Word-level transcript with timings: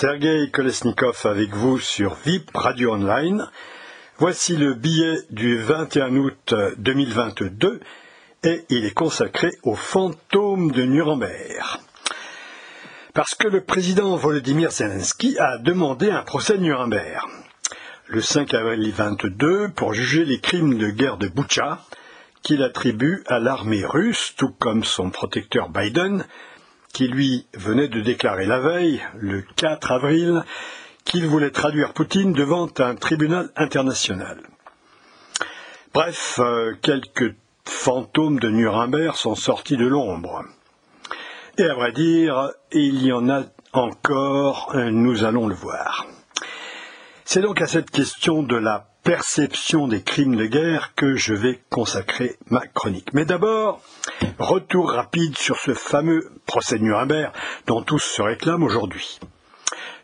Sergei 0.00 0.48
Kolesnikov 0.50 1.26
avec 1.26 1.50
vous 1.50 1.78
sur 1.78 2.14
VIP 2.24 2.50
Radio 2.54 2.94
Online. 2.94 3.46
Voici 4.16 4.56
le 4.56 4.72
billet 4.72 5.18
du 5.28 5.58
21 5.58 6.16
août 6.16 6.54
2022 6.78 7.80
et 8.42 8.64
il 8.70 8.86
est 8.86 8.94
consacré 8.94 9.50
au 9.62 9.74
fantôme 9.74 10.72
de 10.72 10.84
Nuremberg. 10.84 11.80
Parce 13.12 13.34
que 13.34 13.46
le 13.46 13.60
président 13.60 14.16
Volodymyr 14.16 14.70
Zelensky 14.70 15.36
a 15.38 15.58
demandé 15.58 16.10
un 16.10 16.22
procès 16.22 16.56
de 16.56 16.62
Nuremberg 16.62 17.26
le 18.06 18.22
5 18.22 18.54
avril 18.54 18.90
22 18.90 19.68
pour 19.76 19.92
juger 19.92 20.24
les 20.24 20.40
crimes 20.40 20.78
de 20.78 20.88
guerre 20.88 21.18
de 21.18 21.28
Boucha 21.28 21.84
qu'il 22.40 22.62
attribue 22.62 23.22
à 23.26 23.38
l'armée 23.38 23.84
russe, 23.84 24.32
tout 24.38 24.54
comme 24.58 24.82
son 24.82 25.10
protecteur 25.10 25.68
Biden, 25.68 26.24
qui 26.92 27.08
lui 27.08 27.46
venait 27.54 27.88
de 27.88 28.00
déclarer 28.00 28.46
la 28.46 28.60
veille, 28.60 29.02
le 29.18 29.42
4 29.56 29.92
avril, 29.92 30.44
qu'il 31.04 31.26
voulait 31.26 31.50
traduire 31.50 31.92
Poutine 31.92 32.32
devant 32.32 32.68
un 32.78 32.94
tribunal 32.94 33.50
international. 33.56 34.38
Bref, 35.92 36.38
euh, 36.38 36.74
quelques 36.82 37.34
fantômes 37.64 38.38
de 38.38 38.48
Nuremberg 38.48 39.14
sont 39.14 39.34
sortis 39.34 39.76
de 39.76 39.86
l'ombre. 39.86 40.44
Et 41.58 41.64
à 41.64 41.74
vrai 41.74 41.92
dire, 41.92 42.50
il 42.72 43.02
y 43.04 43.12
en 43.12 43.28
a 43.28 43.42
encore, 43.72 44.72
nous 44.74 45.24
allons 45.24 45.46
le 45.46 45.54
voir. 45.54 46.06
C'est 47.24 47.42
donc 47.42 47.60
à 47.60 47.66
cette 47.66 47.90
question 47.90 48.42
de 48.42 48.56
la 48.56 48.89
perception 49.10 49.88
des 49.88 50.02
crimes 50.02 50.36
de 50.36 50.46
guerre 50.46 50.92
que 50.94 51.16
je 51.16 51.34
vais 51.34 51.58
consacrer 51.68 52.36
ma 52.48 52.64
chronique. 52.64 53.12
Mais 53.12 53.24
d'abord, 53.24 53.82
retour 54.38 54.92
rapide 54.92 55.36
sur 55.36 55.58
ce 55.58 55.74
fameux 55.74 56.30
procès 56.46 56.78
de 56.78 56.84
Nuremberg 56.84 57.32
dont 57.66 57.82
tous 57.82 57.98
se 57.98 58.22
réclament 58.22 58.62
aujourd'hui. 58.62 59.18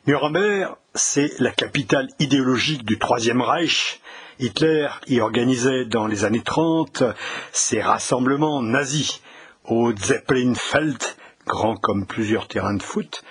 Nuremberg, 0.09 0.75
c'est 0.97 1.31
la 1.39 1.53
capitale 1.53 2.09
idéologique 2.19 2.85
du 2.85 2.99
Troisième 2.99 3.43
Reich. 3.43 4.01
Hitler 4.41 4.89
y 5.07 5.21
organisait 5.21 5.85
dans 5.85 6.09
les 6.09 6.25
années 6.25 6.43
30 6.43 7.05
ses 7.53 7.81
rassemblements 7.81 8.61
nazis 8.61 9.23
au 9.67 9.95
Zeppelinfeld, 9.97 10.99
grand 11.47 11.77
comme 11.77 12.07
plusieurs 12.07 12.49
terrains 12.49 12.75
de 12.75 12.83
foot, 12.83 13.23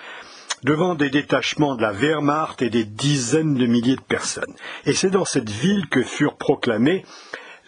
devant 0.66 0.96
des 0.96 1.10
détachements 1.10 1.76
de 1.76 1.82
la 1.82 1.92
Wehrmacht 1.92 2.60
et 2.60 2.70
des 2.70 2.84
dizaines 2.84 3.54
de 3.54 3.66
milliers 3.66 3.94
de 3.94 4.00
personnes. 4.00 4.52
Et 4.84 4.94
c'est 4.94 5.10
dans 5.10 5.24
cette 5.24 5.48
ville 5.48 5.86
que 5.88 6.02
furent 6.02 6.36
proclamées 6.36 7.04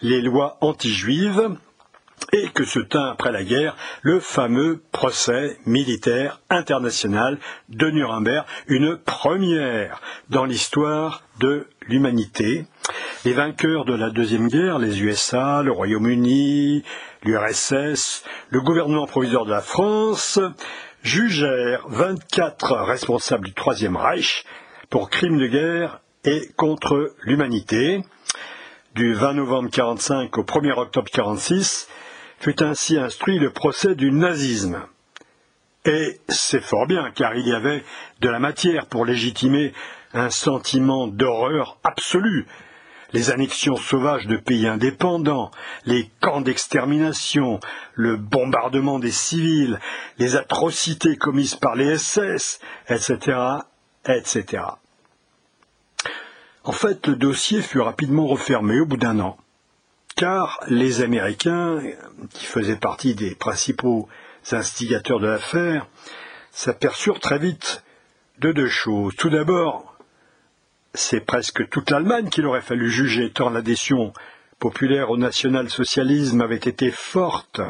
les 0.01 0.21
lois 0.21 0.57
anti-juives 0.59 1.55
et 2.33 2.49
que 2.49 2.65
se 2.65 2.79
tint 2.79 3.09
après 3.09 3.31
la 3.31 3.45
guerre 3.45 3.77
le 4.01 4.19
fameux 4.19 4.83
procès 4.91 5.57
militaire 5.65 6.41
international 6.49 7.39
de 7.69 7.89
Nuremberg, 7.89 8.45
une 8.67 8.97
première 8.97 10.01
dans 10.29 10.43
l'histoire 10.43 11.23
de 11.39 11.67
l'humanité. 11.87 12.65
Les 13.23 13.33
vainqueurs 13.33 13.85
de 13.85 13.95
la 13.95 14.09
Deuxième 14.09 14.49
Guerre, 14.49 14.77
les 14.77 15.01
USA, 15.01 15.61
le 15.63 15.71
Royaume-Uni, 15.71 16.83
l'URSS, 17.23 18.25
le 18.49 18.61
gouvernement 18.61 19.07
provisoire 19.07 19.45
de 19.45 19.51
la 19.51 19.61
France, 19.61 20.39
jugèrent 21.03 21.87
24 21.87 22.73
responsables 22.83 23.45
du 23.45 23.53
Troisième 23.53 23.95
Reich 23.95 24.43
pour 24.89 25.09
crimes 25.09 25.37
de 25.37 25.47
guerre 25.47 26.01
et 26.25 26.49
contre 26.55 27.15
l'humanité. 27.23 28.03
Du 28.95 29.13
20 29.13 29.33
novembre 29.33 29.69
1945 29.69 30.37
au 30.37 30.43
1er 30.43 30.71
octobre 30.71 31.07
1946 31.13 31.89
fut 32.39 32.63
ainsi 32.63 32.97
instruit 32.97 33.39
le 33.39 33.51
procès 33.51 33.95
du 33.95 34.11
nazisme. 34.11 34.81
Et 35.85 36.19
c'est 36.27 36.61
fort 36.61 36.87
bien, 36.87 37.11
car 37.11 37.35
il 37.35 37.47
y 37.47 37.53
avait 37.53 37.83
de 38.21 38.29
la 38.29 38.39
matière 38.39 38.85
pour 38.87 39.05
légitimer 39.05 39.73
un 40.13 40.29
sentiment 40.29 41.07
d'horreur 41.07 41.77
absolue 41.83 42.47
les 43.13 43.31
annexions 43.31 43.75
sauvages 43.75 44.27
de 44.27 44.37
pays 44.37 44.67
indépendants, 44.67 45.51
les 45.85 46.09
camps 46.19 46.41
d'extermination, 46.41 47.59
le 47.93 48.15
bombardement 48.17 48.99
des 48.99 49.11
civils, 49.11 49.79
les 50.17 50.35
atrocités 50.35 51.15
commises 51.15 51.55
par 51.55 51.75
les 51.75 51.97
SS, 51.97 52.59
etc., 52.87 53.37
etc. 54.05 54.63
En 56.63 56.71
fait, 56.71 57.07
le 57.07 57.15
dossier 57.15 57.61
fut 57.61 57.79
rapidement 57.79 58.27
refermé 58.27 58.79
au 58.79 58.85
bout 58.85 58.97
d'un 58.97 59.19
an, 59.19 59.37
car 60.15 60.59
les 60.67 61.01
Américains, 61.01 61.81
qui 62.31 62.45
faisaient 62.45 62.75
partie 62.75 63.15
des 63.15 63.33
principaux 63.35 64.07
instigateurs 64.51 65.19
de 65.19 65.27
l'affaire, 65.27 65.87
s'aperçurent 66.51 67.19
très 67.19 67.39
vite 67.39 67.83
de 68.39 68.51
deux 68.51 68.67
choses. 68.67 69.15
Tout 69.15 69.29
d'abord, 69.29 69.88
c'est 70.93 71.21
presque 71.21 71.69
toute 71.69 71.91
l'Allemagne 71.91 72.29
qu'il 72.29 72.45
aurait 72.45 72.61
fallu 72.61 72.89
juger, 72.89 73.31
tant 73.31 73.49
l'adhésion 73.49 74.13
populaire 74.59 75.09
au 75.09 75.17
national-socialisme 75.17 76.41
avait 76.41 76.55
été 76.55 76.91
forte. 76.91 77.61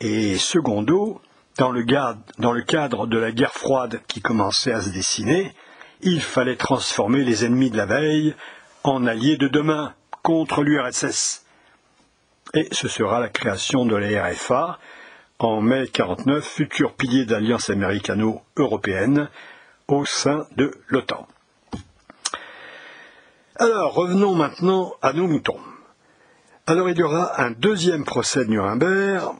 Et 0.00 0.38
secondo, 0.38 1.20
dans 1.58 1.72
le, 1.72 2.62
cadre 2.62 3.06
de 3.06 3.18
la 3.18 3.32
guerre 3.32 3.52
froide 3.52 4.00
qui 4.08 4.20
commençait 4.20 4.72
à 4.72 4.80
se 4.80 4.90
dessiner, 4.90 5.52
il 6.00 6.22
fallait 6.22 6.56
transformer 6.56 7.24
les 7.24 7.44
ennemis 7.44 7.70
de 7.70 7.76
la 7.76 7.86
veille 7.86 8.34
en 8.82 9.06
alliés 9.06 9.36
de 9.36 9.48
demain 9.48 9.94
contre 10.22 10.62
l'URSS. 10.62 11.44
Et 12.54 12.68
ce 12.72 12.88
sera 12.88 13.20
la 13.20 13.28
création 13.28 13.84
de 13.84 13.96
la 13.96 14.26
RFA 14.26 14.78
en 15.38 15.60
mai 15.60 15.80
1949, 15.80 16.44
futur 16.44 16.94
pilier 16.94 17.24
d'alliance 17.24 17.70
américano-européenne 17.70 19.28
au 19.88 20.04
sein 20.04 20.46
de 20.56 20.70
l'OTAN. 20.88 21.26
Alors, 23.60 23.92
revenons 23.92 24.34
maintenant 24.34 24.94
à 25.02 25.12
nos 25.12 25.26
moutons. 25.26 25.60
Alors, 26.66 26.88
il 26.88 26.96
y 26.96 27.02
aura 27.02 27.42
un 27.42 27.50
deuxième 27.50 28.06
procès 28.06 28.46
de 28.46 28.48
Nuremberg 28.48 29.34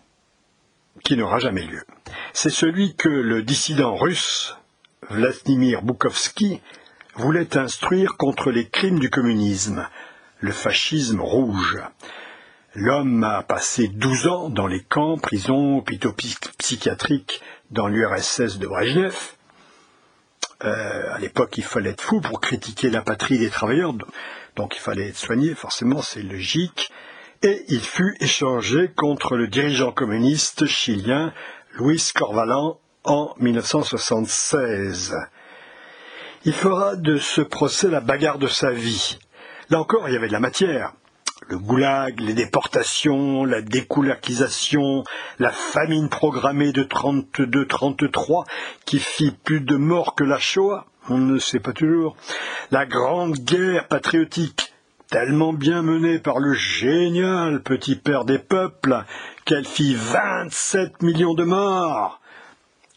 qui 1.02 1.16
n'aura 1.16 1.38
jamais 1.38 1.62
lieu. 1.62 1.82
C'est 2.34 2.50
celui 2.50 2.94
que 2.96 3.08
le 3.08 3.42
dissident 3.42 3.96
russe, 3.96 4.58
Vladimir 5.08 5.80
Bukovski, 5.80 6.60
voulait 7.14 7.56
instruire 7.56 8.18
contre 8.18 8.50
les 8.50 8.68
crimes 8.68 8.98
du 8.98 9.08
communisme, 9.08 9.88
le 10.40 10.52
fascisme 10.52 11.22
rouge. 11.22 11.80
L'homme 12.74 13.24
a 13.24 13.42
passé 13.42 13.88
douze 13.88 14.26
ans 14.26 14.50
dans 14.50 14.66
les 14.66 14.82
camps, 14.82 15.16
prisons, 15.16 15.78
hôpitaux 15.78 16.14
psychiatriques 16.58 17.40
dans 17.70 17.88
l'URSS 17.88 18.58
de 18.58 18.66
Brejnev, 18.66 19.16
euh, 20.64 21.14
à 21.14 21.18
l'époque, 21.18 21.56
il 21.56 21.64
fallait 21.64 21.90
être 21.90 22.02
fou 22.02 22.20
pour 22.20 22.40
critiquer 22.40 22.90
la 22.90 23.02
patrie 23.02 23.38
des 23.38 23.50
travailleurs, 23.50 23.94
donc 24.56 24.76
il 24.76 24.80
fallait 24.80 25.08
être 25.08 25.16
soigné, 25.16 25.54
forcément, 25.54 26.02
c'est 26.02 26.22
logique. 26.22 26.90
Et 27.42 27.64
il 27.68 27.80
fut 27.80 28.16
échangé 28.20 28.90
contre 28.94 29.36
le 29.36 29.48
dirigeant 29.48 29.92
communiste 29.92 30.66
chilien 30.66 31.32
Luis 31.72 32.10
Corvalan 32.14 32.78
en 33.04 33.34
1976. 33.38 35.16
Il 36.44 36.52
fera 36.52 36.96
de 36.96 37.16
ce 37.16 37.40
procès 37.40 37.88
la 37.88 38.00
bagarre 38.00 38.38
de 38.38 38.48
sa 38.48 38.70
vie. 38.70 39.18
Là 39.70 39.80
encore, 39.80 40.08
il 40.08 40.12
y 40.12 40.16
avait 40.16 40.28
de 40.28 40.32
la 40.32 40.40
matière 40.40 40.92
le 41.50 41.58
goulag, 41.58 42.20
les 42.20 42.32
déportations, 42.32 43.44
la 43.44 43.60
découlakisation, 43.60 45.02
la 45.40 45.50
famine 45.50 46.08
programmée 46.08 46.70
de 46.70 46.84
32-33 46.84 48.44
qui 48.84 49.00
fit 49.00 49.32
plus 49.32 49.60
de 49.60 49.74
morts 49.74 50.14
que 50.14 50.22
la 50.22 50.38
Shoah, 50.38 50.86
on 51.08 51.18
ne 51.18 51.40
sait 51.40 51.58
pas 51.58 51.72
toujours, 51.72 52.16
la 52.70 52.86
grande 52.86 53.34
guerre 53.34 53.88
patriotique, 53.88 54.72
tellement 55.08 55.52
bien 55.52 55.82
menée 55.82 56.20
par 56.20 56.38
le 56.38 56.52
génial 56.54 57.62
petit 57.62 57.96
père 57.96 58.24
des 58.24 58.38
peuples, 58.38 59.04
qu'elle 59.44 59.66
fit 59.66 59.96
27 59.96 61.02
millions 61.02 61.34
de 61.34 61.42
morts, 61.42 62.20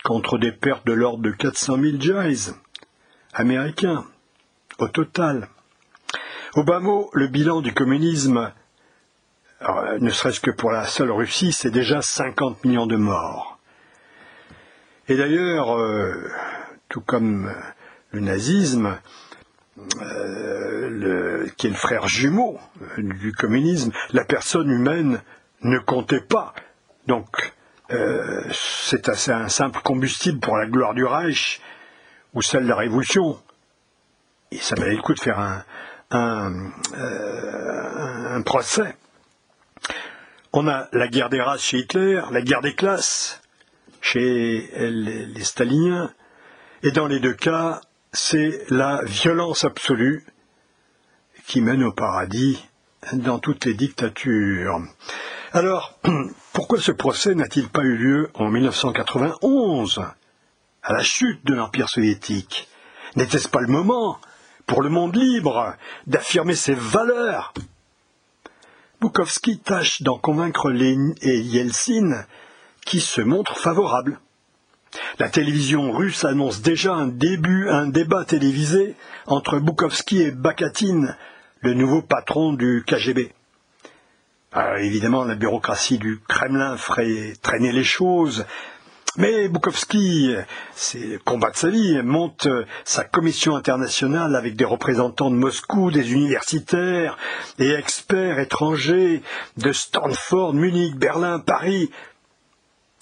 contre 0.03 0.37
des 0.37 0.51
pertes 0.51 0.85
de 0.85 0.93
l'ordre 0.93 1.23
de 1.23 1.31
400 1.31 1.77
000 1.81 1.99
jays 1.99 2.53
américains, 3.33 4.05
au 4.77 4.89
total. 4.89 5.47
Au 6.55 6.63
bas 6.63 6.79
mot, 6.79 7.09
le 7.13 7.25
bilan 7.25 7.61
du 7.61 7.73
communisme, 7.73 8.51
ne 9.99 10.09
serait-ce 10.11 10.39
que 10.39 10.51
pour 10.51 10.71
la 10.71 10.85
seule 10.85 11.09
Russie, 11.09 11.51
c'est 11.51 11.71
déjà 11.71 12.03
50 12.03 12.63
millions 12.63 12.85
de 12.85 12.95
morts. 12.95 13.57
Et 15.07 15.15
d'ailleurs, 15.15 15.75
euh, 15.75 16.29
tout 16.89 17.01
comme 17.01 17.51
le 18.11 18.19
nazisme, 18.19 18.99
euh, 19.99 21.47
qui 21.57 21.65
est 21.65 21.71
le 21.71 21.75
frère 21.75 22.07
jumeau 22.07 22.59
euh, 22.99 23.01
du 23.01 23.33
communisme, 23.33 23.91
la 24.11 24.23
personne 24.23 24.69
humaine 24.69 25.23
ne 25.63 25.79
comptait 25.79 26.21
pas. 26.21 26.53
Donc, 27.07 27.53
c'est 28.51 29.09
assez 29.09 29.31
un 29.31 29.49
simple 29.49 29.79
combustible 29.83 30.39
pour 30.39 30.57
la 30.57 30.65
gloire 30.65 30.93
du 30.93 31.03
Reich 31.03 31.61
ou 32.33 32.41
celle 32.41 32.63
de 32.63 32.69
la 32.69 32.75
Révolution. 32.75 33.39
Et 34.51 34.57
ça 34.57 34.75
valait 34.75 34.95
le 34.95 35.01
coup 35.01 35.13
de 35.13 35.19
faire 35.19 35.39
un, 35.39 35.63
un, 36.13 36.71
euh, 36.97 38.35
un 38.35 38.41
procès. 38.41 38.95
On 40.53 40.67
a 40.67 40.87
la 40.93 41.07
guerre 41.07 41.29
des 41.29 41.41
races 41.41 41.61
chez 41.61 41.79
Hitler, 41.79 42.21
la 42.31 42.41
guerre 42.41 42.61
des 42.61 42.75
classes 42.75 43.41
chez 44.03 44.69
les, 44.77 45.43
staliniens, 45.43 46.13
Et 46.83 46.91
dans 46.91 47.07
les 47.07 47.19
deux 47.19 47.33
cas, 47.33 47.81
c'est 48.11 48.65
la 48.69 49.01
violence 49.05 49.63
absolue 49.63 50.25
qui 51.47 51.61
mène 51.61 51.83
au 51.83 51.93
paradis 51.93 52.63
dans 53.13 53.39
toutes 53.39 53.65
les 53.65 53.73
dictatures. 53.73 54.79
Alors, 55.53 55.97
pourquoi 56.53 56.79
ce 56.79 56.91
procès 56.91 57.33
n'a-t-il 57.33 57.69
pas 57.69 57.81
eu 57.81 57.95
lieu 57.95 58.29
en 58.33 58.49
1991, 58.49 60.01
à 60.83 60.93
la 60.93 61.03
chute 61.03 61.45
de 61.45 61.53
l'Empire 61.53 61.89
soviétique? 61.89 62.67
N'était-ce 63.15 63.47
pas 63.47 63.61
le 63.61 63.67
moment, 63.67 64.19
pour 64.73 64.81
le 64.81 64.89
monde 64.89 65.15
libre, 65.15 65.75
d'affirmer 66.07 66.55
ses 66.55 66.73
valeurs 66.73 67.53
Bukowski 68.99 69.59
tâche 69.59 70.01
d'en 70.01 70.17
convaincre 70.17 70.71
Lénine 70.71 71.13
et 71.21 71.37
Yeltsin, 71.41 72.25
qui 72.83 72.99
se 72.99 73.21
montrent 73.21 73.55
favorables. 73.55 74.19
La 75.19 75.29
télévision 75.29 75.91
russe 75.91 76.25
annonce 76.25 76.63
déjà 76.63 76.91
un 76.95 77.05
début, 77.05 77.69
un 77.69 77.85
débat 77.85 78.25
télévisé 78.25 78.95
entre 79.27 79.59
Bukowski 79.59 80.23
et 80.23 80.31
Bakatine, 80.31 81.17
le 81.59 81.75
nouveau 81.75 82.01
patron 82.01 82.53
du 82.53 82.83
KGB. 82.87 83.31
Euh, 84.55 84.77
évidemment, 84.77 85.23
la 85.23 85.35
bureaucratie 85.35 85.99
du 85.99 86.19
Kremlin 86.27 86.77
ferait 86.77 87.33
traîner 87.43 87.71
les 87.71 87.83
choses, 87.83 88.47
mais 89.17 89.47
Bukowski, 89.47 90.33
c'est 90.73 90.97
le 90.97 91.19
combat 91.19 91.51
de 91.51 91.55
sa 91.55 91.69
vie, 91.69 92.01
monte 92.01 92.47
sa 92.83 93.03
commission 93.03 93.55
internationale 93.55 94.35
avec 94.35 94.55
des 94.55 94.65
représentants 94.65 95.29
de 95.29 95.35
Moscou, 95.35 95.91
des 95.91 96.13
universitaires 96.13 97.17
et 97.59 97.69
experts 97.69 98.39
étrangers 98.39 99.21
de 99.57 99.71
Stanford, 99.71 100.55
Munich, 100.55 100.95
Berlin, 100.95 101.39
Paris. 101.39 101.91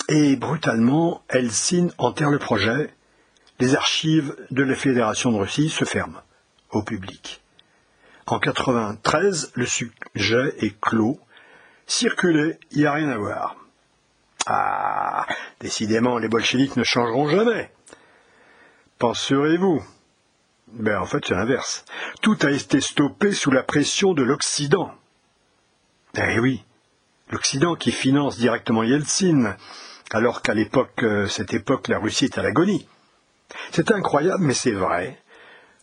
Et 0.09 0.35
brutalement, 0.35 1.23
Helsinki 1.29 1.93
enterre 1.97 2.29
le 2.29 2.39
projet. 2.39 2.93
Les 3.59 3.75
archives 3.75 4.35
de 4.49 4.63
la 4.63 4.75
Fédération 4.75 5.31
de 5.31 5.37
Russie 5.37 5.69
se 5.69 5.85
ferment 5.85 6.21
au 6.71 6.83
public. 6.83 7.41
En 8.25 8.39
93, 8.39 9.51
le 9.55 9.65
sujet 9.65 10.55
est 10.59 10.77
clos. 10.81 11.19
Circuler, 11.87 12.57
il 12.71 12.79
n'y 12.79 12.85
a 12.85 12.91
rien 12.91 13.09
à 13.09 13.17
voir. 13.17 13.60
Ah, 14.47 15.25
décidément, 15.59 16.17
les 16.17 16.27
bolcheviks 16.27 16.75
ne 16.75 16.83
changeront 16.83 17.29
jamais. 17.29 17.71
Penserez-vous? 18.97 19.83
Ben, 20.73 20.99
en 20.99 21.05
fait, 21.05 21.23
c'est 21.25 21.33
l'inverse. 21.33 21.85
Tout 22.21 22.37
a 22.43 22.51
été 22.51 22.81
stoppé 22.81 23.33
sous 23.33 23.51
la 23.51 23.63
pression 23.63 24.13
de 24.13 24.23
l'Occident. 24.23 24.91
Eh 26.15 26.39
oui, 26.39 26.63
l'Occident 27.29 27.75
qui 27.75 27.91
finance 27.91 28.37
directement 28.37 28.83
Yeltsin, 28.83 29.55
alors 30.11 30.41
qu'à 30.41 30.53
l'époque, 30.53 31.03
euh, 31.03 31.27
cette 31.27 31.53
époque, 31.53 31.87
la 31.87 31.99
Russie 31.99 32.25
est 32.25 32.37
à 32.37 32.41
l'agonie. 32.41 32.87
C'est 33.71 33.91
incroyable, 33.91 34.43
mais 34.43 34.53
c'est 34.53 34.71
vrai 34.71 35.17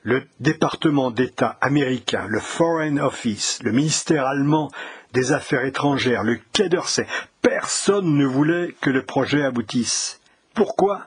le 0.03 0.27
département 0.41 1.11
d'État 1.11 1.59
américain, 1.61 2.25
le 2.29 2.41
Foreign 2.41 2.99
Office, 2.99 3.59
le 3.63 3.73
ministère 3.73 4.27
allemand 4.27 4.71
des 5.13 5.33
Affaires 5.33 5.65
étrangères, 5.65 6.23
le 6.23 6.39
Quai 6.53 6.69
d'Orsay, 6.69 7.07
personne 7.49 8.15
ne 8.15 8.27
voulait 8.27 8.75
que 8.83 8.91
le 8.91 9.03
projet 9.03 9.43
aboutisse. 9.43 10.21
Pourquoi? 10.53 11.07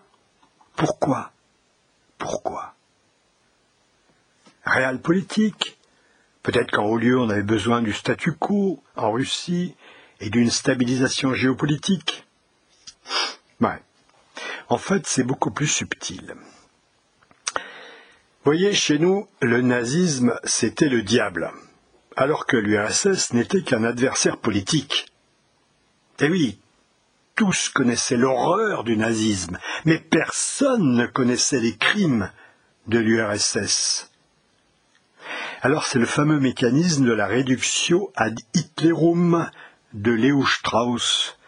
Pourquoi? 0.75 1.31
Pourquoi? 2.17 2.73
Réal 4.65 4.99
politique. 4.99 5.77
Peut-être 6.41 6.71
qu'en 6.71 6.85
haut 6.85 6.97
lieu 6.97 7.19
on 7.19 7.29
avait 7.29 7.43
besoin 7.43 7.83
du 7.83 7.93
statu 7.93 8.33
quo 8.33 8.81
en 8.95 9.11
Russie 9.11 9.75
et 10.19 10.31
d'une 10.31 10.49
stabilisation 10.49 11.35
géopolitique. 11.35 12.25
Ouais. 13.59 13.79
En 14.67 14.77
fait, 14.77 15.05
c'est 15.05 15.23
beaucoup 15.23 15.51
plus 15.51 15.67
subtil. 15.67 16.33
Voyez, 18.43 18.73
chez 18.73 18.97
nous, 18.97 19.27
le 19.41 19.61
nazisme, 19.61 20.39
c'était 20.43 20.89
le 20.89 21.03
diable, 21.03 21.51
alors 22.15 22.47
que 22.47 22.57
l'URSS 22.57 23.33
n'était 23.33 23.61
qu'un 23.61 23.83
adversaire 23.83 24.37
politique. 24.37 25.10
Eh 26.23 26.29
oui, 26.29 26.59
tous 27.35 27.69
connaissaient 27.69 28.15
l'horreur 28.15 28.83
du 28.83 28.95
nazisme, 28.95 29.57
mais 29.85 29.97
personne 29.97 30.95
ne 30.95 31.07
connaissait 31.07 31.59
les 31.59 31.75
crimes 31.75 32.29
de 32.87 32.99
l'URSS. 32.99 34.11
Alors 35.63 35.85
c'est 35.85 35.97
le 35.97 36.05
fameux 36.05 36.39
mécanisme 36.39 37.05
de 37.05 37.13
la 37.13 37.25
réduction 37.25 38.11
ad 38.15 38.39
Hitlerum 38.53 39.49
de 39.93 40.11
Léo 40.11 40.45
Strauss. 40.45 41.39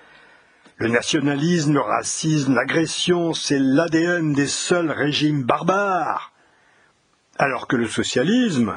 Le 0.78 0.88
nationalisme, 0.88 1.74
le 1.74 1.82
racisme, 1.82 2.56
l'agression, 2.56 3.34
c'est 3.34 3.60
l'ADN 3.60 4.34
des 4.34 4.48
seuls 4.48 4.92
régimes 4.92 5.44
barbares 5.44 6.34
alors 7.38 7.68
que 7.68 7.76
le 7.76 7.88
socialisme, 7.88 8.76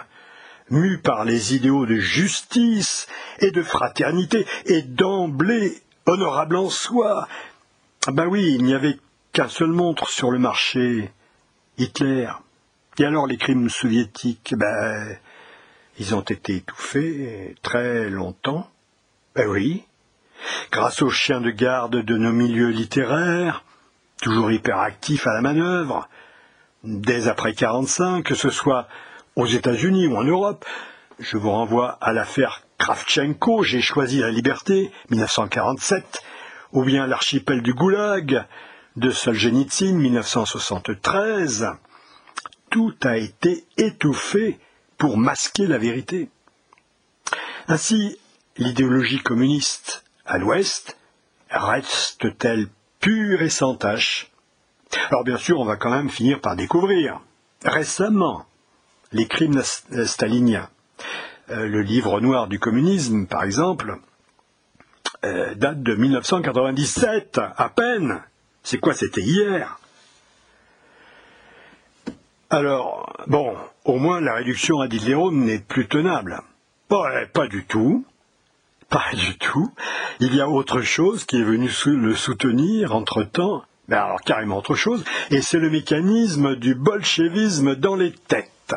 mu 0.71 0.99
par 0.99 1.25
les 1.25 1.55
idéaux 1.55 1.87
de 1.87 1.97
justice 1.97 3.07
et 3.39 3.51
de 3.51 3.63
fraternité, 3.63 4.47
est 4.67 4.83
d'emblée 4.83 5.83
honorable 6.07 6.57
en 6.57 6.71
soi. 6.71 7.29
Ben 8.09 8.27
oui, 8.27 8.55
il 8.59 8.65
n'y 8.65 8.75
avait 8.75 8.99
qu'un 9.33 9.49
seul 9.49 9.69
montre 9.69 10.09
sur 10.09 10.31
le 10.31 10.39
marché, 10.39 11.13
Hitler. 11.79 12.29
Et 12.99 13.05
alors 13.05 13.27
les 13.27 13.37
crimes 13.37 13.69
soviétiques, 13.69 14.55
ben, 14.57 15.19
ils 15.99 16.15
ont 16.15 16.23
été 16.23 16.57
étouffés 16.57 17.55
très 17.63 18.09
longtemps. 18.09 18.71
Ben 19.35 19.49
oui, 19.49 19.85
grâce 20.71 21.03
aux 21.03 21.11
chiens 21.11 21.41
de 21.41 21.51
garde 21.51 21.97
de 21.97 22.17
nos 22.17 22.33
milieux 22.33 22.71
littéraires, 22.71 23.65
toujours 24.23 24.51
hyperactifs 24.51 25.27
à 25.27 25.35
la 25.35 25.43
manœuvre, 25.43 26.09
dès 26.85 27.29
après 27.29 27.53
45, 27.53 28.23
que 28.23 28.35
ce 28.35 28.51
soit 28.51 28.89
aux 29.35 29.47
États-Unis 29.47 30.07
ou 30.07 30.17
en 30.17 30.25
Europe. 30.25 30.65
Je 31.19 31.37
vous 31.37 31.51
renvoie 31.51 31.99
à 32.01 32.13
l'affaire 32.13 32.66
Kravchenko, 32.79 33.63
J'ai 33.63 33.81
choisi 33.81 34.19
la 34.19 34.31
liberté, 34.31 34.91
1947, 35.11 36.23
ou 36.73 36.85
bien 36.85 37.07
l'archipel 37.07 37.63
du 37.63 37.75
Goulag 37.75 38.45
de 38.97 39.11
Solzhenitsyn, 39.11 39.95
1973. 39.95 41.69
Tout 42.71 42.95
a 43.03 43.17
été 43.17 43.65
étouffé 43.77 44.59
pour 44.99 45.19
masquer 45.19 45.67
la 45.67 45.79
vérité. 45.79 46.29
Ainsi, 47.69 48.19
l'idéologie 48.57 49.21
communiste 49.21 50.05
à 50.25 50.39
l'Ouest 50.39 50.97
reste-t-elle 51.51 52.69
pure 53.01 53.43
et 53.43 53.51
sans 53.51 53.75
tache? 53.75 54.31
Alors 55.11 55.25
bien 55.25 55.37
sûr, 55.37 55.59
on 55.61 55.65
va 55.65 55.77
quand 55.77 55.91
même 55.91 56.11
finir 56.11 56.41
par 56.41 56.57
découvrir 56.57 57.21
récemment 57.65 58.47
les 59.13 59.27
crimes 59.27 59.63
staliniens. 59.63 60.69
Euh, 61.51 61.69
le 61.69 61.83
livre 61.83 62.21
noir 62.21 62.49
du 62.49 62.59
communisme, 62.59 63.27
par 63.27 63.45
exemple, 63.45 63.97
euh, 65.25 65.55
date 65.55 65.81
de 65.83 65.95
1997, 65.95 67.39
à 67.57 67.69
peine. 67.69 68.21
C'est 68.65 68.79
quoi, 68.79 68.95
c'était 68.95 69.23
hier? 69.23 69.79
Alors, 72.51 73.13
bon, 73.29 73.55
au 73.85 73.99
moins 73.99 74.21
la 74.21 74.35
réduction 74.35 74.81
à 74.81 74.87
Hitlerum 74.87 75.45
n'est 75.45 75.61
plus 75.61 75.87
tenable. 75.87 76.43
pas 76.89 77.47
du 77.49 77.65
tout. 77.65 78.05
Pas 78.89 79.13
du 79.15 79.39
tout. 79.39 79.73
Il 80.21 80.35
y 80.35 80.41
a 80.41 80.49
autre 80.49 80.81
chose 80.81 81.25
qui 81.25 81.37
est 81.41 81.45
venu 81.45 81.69
le 81.87 82.15
soutenir 82.15 82.95
entre-temps, 82.95 83.63
ben 83.89 83.99
alors 83.99 84.21
carrément 84.21 84.59
autre 84.59 84.75
chose, 84.75 85.05
et 85.31 85.43
c'est 85.43 85.59
le 85.59 85.71
mécanisme 85.71 86.57
du 86.57 86.75
bolchevisme 86.75 87.75
dans 87.75 87.97
les 87.97 88.13
têtes. 88.13 88.75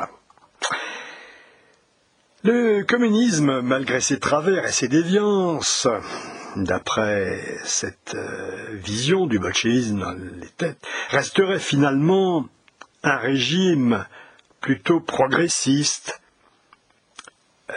Le 2.44 2.84
communisme, 2.84 3.60
malgré 3.60 4.00
ses 4.00 4.18
travers 4.18 4.66
et 4.66 4.72
ses 4.72 4.88
déviances, 4.88 5.90
d'après 6.56 7.38
cette 7.66 8.16
euh, 8.16 8.78
vision 8.82 9.26
du 9.26 9.40
bolchevisme 9.40 10.00
dans 10.00 10.14
les 10.14 10.48
têtes, 10.48 10.80
resterait 11.10 11.60
finalement 11.60 12.48
un 13.04 13.18
régime 13.18 14.06
plutôt 14.62 15.02
progressiste. 15.02 16.22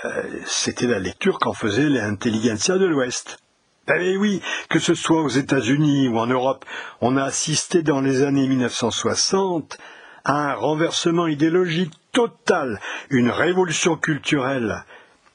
Euh, 0.05 0.23
c'était 0.47 0.87
la 0.87 1.01
lecture 1.01 1.41
qu'en 1.41 1.55
faisait 1.55 1.89
l'intelligentsia 1.89 2.79
de 2.79 2.87
l'Ouest. 2.87 3.39
Eh 3.89 4.17
oui, 4.17 4.41
que 4.69 4.79
ce 4.79 4.95
soit 4.95 5.23
aux 5.23 5.29
États-Unis 5.29 6.07
ou 6.07 6.19
en 6.19 6.29
Europe, 6.29 6.65
on 7.01 7.17
a 7.17 7.25
assisté 7.25 7.83
dans 7.83 8.01
les 8.01 8.23
années 8.23 8.47
1960 8.47 9.77
à 9.77 10.02
un 10.25 10.55
renversement 10.55 11.27
idéologique 11.27 11.93
total, 12.13 12.81
une 13.11 13.31
révolution 13.31 13.97
culturelle 13.97 14.85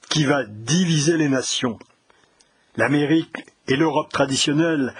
qui 0.08 0.24
va 0.24 0.44
diviser 0.44 1.16
les 1.16 1.28
nations. 1.28 1.78
L'Amérique 2.76 3.44
et 3.66 3.76
l'Europe 3.76 4.10
traditionnelle, 4.12 4.94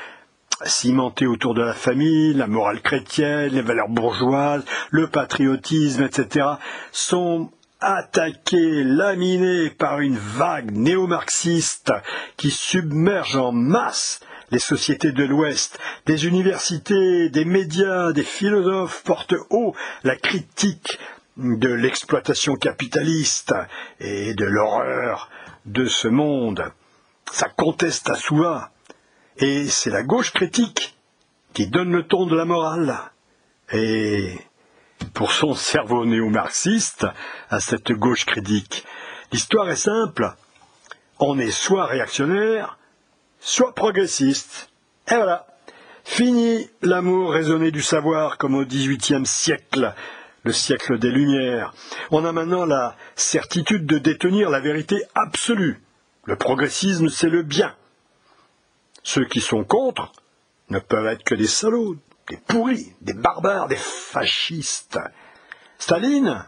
cimentées 0.65 1.27
autour 1.27 1.55
de 1.55 1.63
la 1.63 1.73
famille, 1.73 2.35
la 2.35 2.47
morale 2.47 2.83
chrétienne, 2.83 3.53
les 3.53 3.63
valeurs 3.63 3.89
bourgeoises, 3.89 4.65
le 4.91 5.09
patriotisme, 5.09 6.03
etc., 6.03 6.47
sont 6.93 7.51
attaqué, 7.81 8.83
laminé 8.83 9.71
par 9.71 10.01
une 10.01 10.17
vague 10.17 10.73
néo-marxiste 10.73 11.93
qui 12.37 12.51
submerge 12.51 13.37
en 13.37 13.53
masse 13.53 14.21
les 14.51 14.59
sociétés 14.59 15.13
de 15.13 15.25
l'Ouest, 15.25 15.79
des 16.07 16.27
universités, 16.27 17.29
des 17.29 17.45
médias, 17.45 18.13
des 18.13 18.23
philosophes 18.23 19.03
portent 19.05 19.35
haut 19.51 19.75
la 20.05 20.17
critique 20.17 20.99
de 21.37 21.69
l'exploitation 21.69 22.57
capitaliste 22.57 23.55
et 24.01 24.35
de 24.35 24.45
l'horreur 24.45 25.31
de 25.67 25.85
ce 25.87 26.09
monde. 26.09 26.73
Ça 27.31 27.49
conteste 27.49 28.11
à 28.11 28.17
soi. 28.17 28.71
Et 29.37 29.67
c'est 29.69 29.91
la 29.91 30.03
gauche 30.03 30.33
critique 30.33 30.97
qui 31.53 31.69
donne 31.69 31.93
le 31.93 32.07
ton 32.07 32.27
de 32.27 32.37
la 32.37 32.45
morale. 32.45 32.99
Et 33.73 34.37
pour 35.15 35.33
son 35.33 35.55
cerveau 35.55 36.05
néo-marxiste, 36.07 37.07
à 37.51 37.61
cette 37.61 37.93
gauche 37.93 38.25
critique, 38.25 38.85
l'histoire 39.31 39.71
est 39.71 39.77
simple. 39.77 40.35
On 41.21 41.39
est 41.39 41.51
soit 41.51 41.87
réactionnaire, 41.87 42.78
soit 43.41 43.75
progressiste. 43.75 44.71
Et 45.11 45.15
voilà. 45.15 45.47
Fini 46.05 46.71
l'amour 46.81 47.33
raisonné 47.33 47.71
du 47.71 47.83
savoir 47.83 48.39
comme 48.39 48.55
au 48.55 48.65
XVIIIe 48.65 49.27
siècle, 49.27 49.95
le 50.43 50.53
siècle 50.53 50.99
des 50.99 51.11
Lumières. 51.11 51.75
On 52.11 52.25
a 52.25 52.33
maintenant 52.33 52.65
la 52.65 52.97
certitude 53.15 53.85
de 53.85 53.99
détenir 53.99 54.49
la 54.49 54.61
vérité 54.61 54.97
absolue. 55.15 55.83
Le 56.25 56.37
progressisme, 56.37 57.09
c'est 57.11 57.29
le 57.29 57.43
bien. 57.43 57.75
Ceux 59.03 59.27
qui 59.27 59.41
sont 59.41 59.65
contre 59.65 60.13
ne 60.71 60.79
peuvent 60.79 61.07
être 61.07 61.25
que 61.25 61.35
des 61.35 61.47
salauds, 61.47 61.97
des 62.29 62.37
pourris, 62.37 62.93
des 63.01 63.15
barbares, 63.15 63.69
des 63.69 63.77
fascistes. 63.77 64.99
Staline 65.79 66.47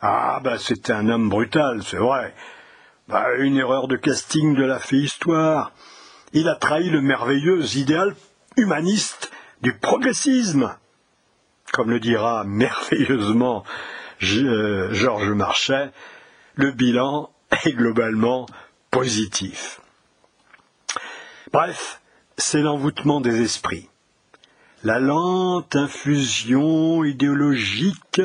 Ah, 0.00 0.40
ben 0.42 0.58
c'était 0.58 0.92
un 0.92 1.08
homme 1.08 1.28
brutal, 1.28 1.82
c'est 1.82 1.96
vrai. 1.96 2.34
Bah, 3.08 3.26
une 3.38 3.56
erreur 3.56 3.88
de 3.88 3.96
casting 3.96 4.54
de 4.54 4.64
la 4.64 4.78
fée 4.78 4.96
histoire. 4.96 5.72
Il 6.32 6.48
a 6.48 6.54
trahi 6.54 6.90
le 6.90 7.00
merveilleux 7.00 7.76
idéal 7.76 8.14
humaniste 8.56 9.30
du 9.62 9.74
progressisme. 9.74 10.74
Comme 11.72 11.90
le 11.90 12.00
dira 12.00 12.44
merveilleusement 12.44 13.64
euh, 14.22 14.92
Georges 14.92 15.30
Marchais, 15.30 15.90
le 16.54 16.70
bilan 16.72 17.30
est 17.64 17.72
globalement 17.72 18.46
positif. 18.90 19.80
Bref, 21.52 22.00
c'est 22.36 22.60
l'envoûtement 22.60 23.20
des 23.20 23.42
esprits. 23.42 23.88
La 24.84 24.98
lente 24.98 25.74
infusion 25.74 27.02
idéologique 27.04 28.20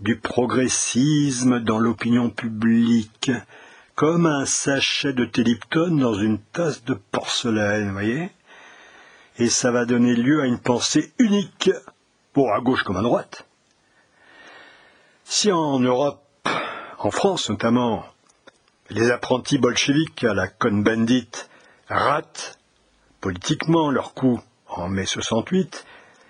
du 0.00 0.18
progressisme 0.18 1.60
dans 1.60 1.78
l'opinion 1.78 2.30
publique, 2.30 3.30
comme 3.96 4.26
un 4.26 4.44
sachet 4.44 5.14
de 5.14 5.24
Télipton 5.24 5.96
dans 5.96 6.14
une 6.14 6.38
tasse 6.38 6.84
de 6.84 6.92
porcelaine, 6.92 7.92
voyez 7.92 8.30
Et 9.38 9.48
ça 9.48 9.70
va 9.70 9.86
donner 9.86 10.14
lieu 10.14 10.42
à 10.42 10.46
une 10.46 10.58
pensée 10.58 11.14
unique, 11.18 11.70
pour 12.34 12.52
à 12.52 12.60
gauche 12.60 12.82
comme 12.82 12.98
à 12.98 13.02
droite. 13.02 13.46
Si 15.24 15.50
en 15.50 15.80
Europe, 15.80 16.22
en 16.98 17.10
France 17.10 17.48
notamment, 17.48 18.04
les 18.90 19.10
apprentis 19.10 19.56
bolcheviques 19.56 20.24
à 20.24 20.34
la 20.34 20.46
Cohn-Bendit 20.46 21.30
ratent 21.88 22.58
politiquement 23.22 23.90
leur 23.90 24.12
coup 24.12 24.40
en 24.68 24.88
mai 24.88 25.06
68, 25.06 25.86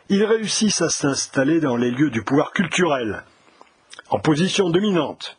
ils 0.08 0.24
réussissent 0.24 0.82
à 0.82 0.88
s'installer 0.88 1.58
dans 1.58 1.76
les 1.76 1.90
lieux 1.90 2.10
du 2.10 2.22
pouvoir 2.22 2.52
culturel, 2.52 3.24
en 4.08 4.20
position 4.20 4.70
dominante. 4.70 5.36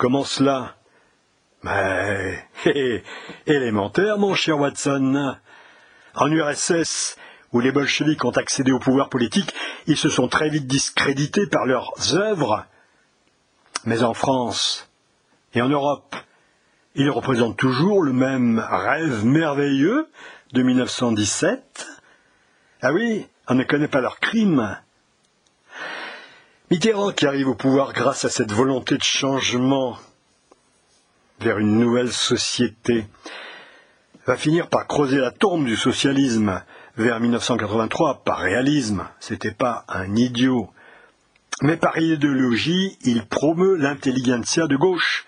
Comment 0.00 0.24
cela? 0.24 0.76
Mais, 1.62 2.42
élémentaire, 3.46 4.16
mon 4.16 4.32
cher 4.32 4.58
Watson. 4.58 5.36
En 6.14 6.32
URSS, 6.32 7.18
où 7.52 7.60
les 7.60 7.70
bolcheviks 7.70 8.24
ont 8.24 8.30
accédé 8.30 8.72
au 8.72 8.78
pouvoir 8.78 9.10
politique, 9.10 9.52
ils 9.86 9.98
se 9.98 10.08
sont 10.08 10.26
très 10.26 10.48
vite 10.48 10.66
discrédités 10.66 11.46
par 11.46 11.66
leurs 11.66 12.16
œuvres. 12.16 12.64
Mais 13.84 14.02
en 14.02 14.14
France 14.14 14.88
et 15.52 15.60
en 15.60 15.68
Europe, 15.68 16.16
ils 16.94 17.10
représentent 17.10 17.58
toujours 17.58 18.02
le 18.02 18.14
même 18.14 18.58
rêve 18.58 19.26
merveilleux 19.26 20.08
de 20.54 20.62
1917. 20.62 21.86
Ah 22.80 22.94
oui, 22.94 23.28
on 23.48 23.54
ne 23.54 23.64
connaît 23.64 23.86
pas 23.86 24.00
leurs 24.00 24.18
crimes. 24.18 24.78
Mitterrand, 26.72 27.10
qui 27.10 27.26
arrive 27.26 27.48
au 27.48 27.56
pouvoir 27.56 27.92
grâce 27.92 28.24
à 28.24 28.30
cette 28.30 28.52
volonté 28.52 28.96
de 28.96 29.02
changement 29.02 29.98
vers 31.40 31.58
une 31.58 31.80
nouvelle 31.80 32.12
société, 32.12 33.06
va 34.24 34.36
finir 34.36 34.68
par 34.68 34.86
creuser 34.86 35.18
la 35.18 35.32
tombe 35.32 35.64
du 35.64 35.74
socialisme 35.74 36.62
vers 36.96 37.18
1983 37.18 38.22
par 38.22 38.38
réalisme. 38.38 39.04
C'était 39.18 39.50
pas 39.50 39.84
un 39.88 40.14
idiot. 40.14 40.70
Mais 41.62 41.76
par 41.76 41.98
idéologie, 41.98 42.96
il 43.02 43.26
promeut 43.26 43.74
l'intelligentsia 43.74 44.68
de 44.68 44.76
gauche, 44.76 45.26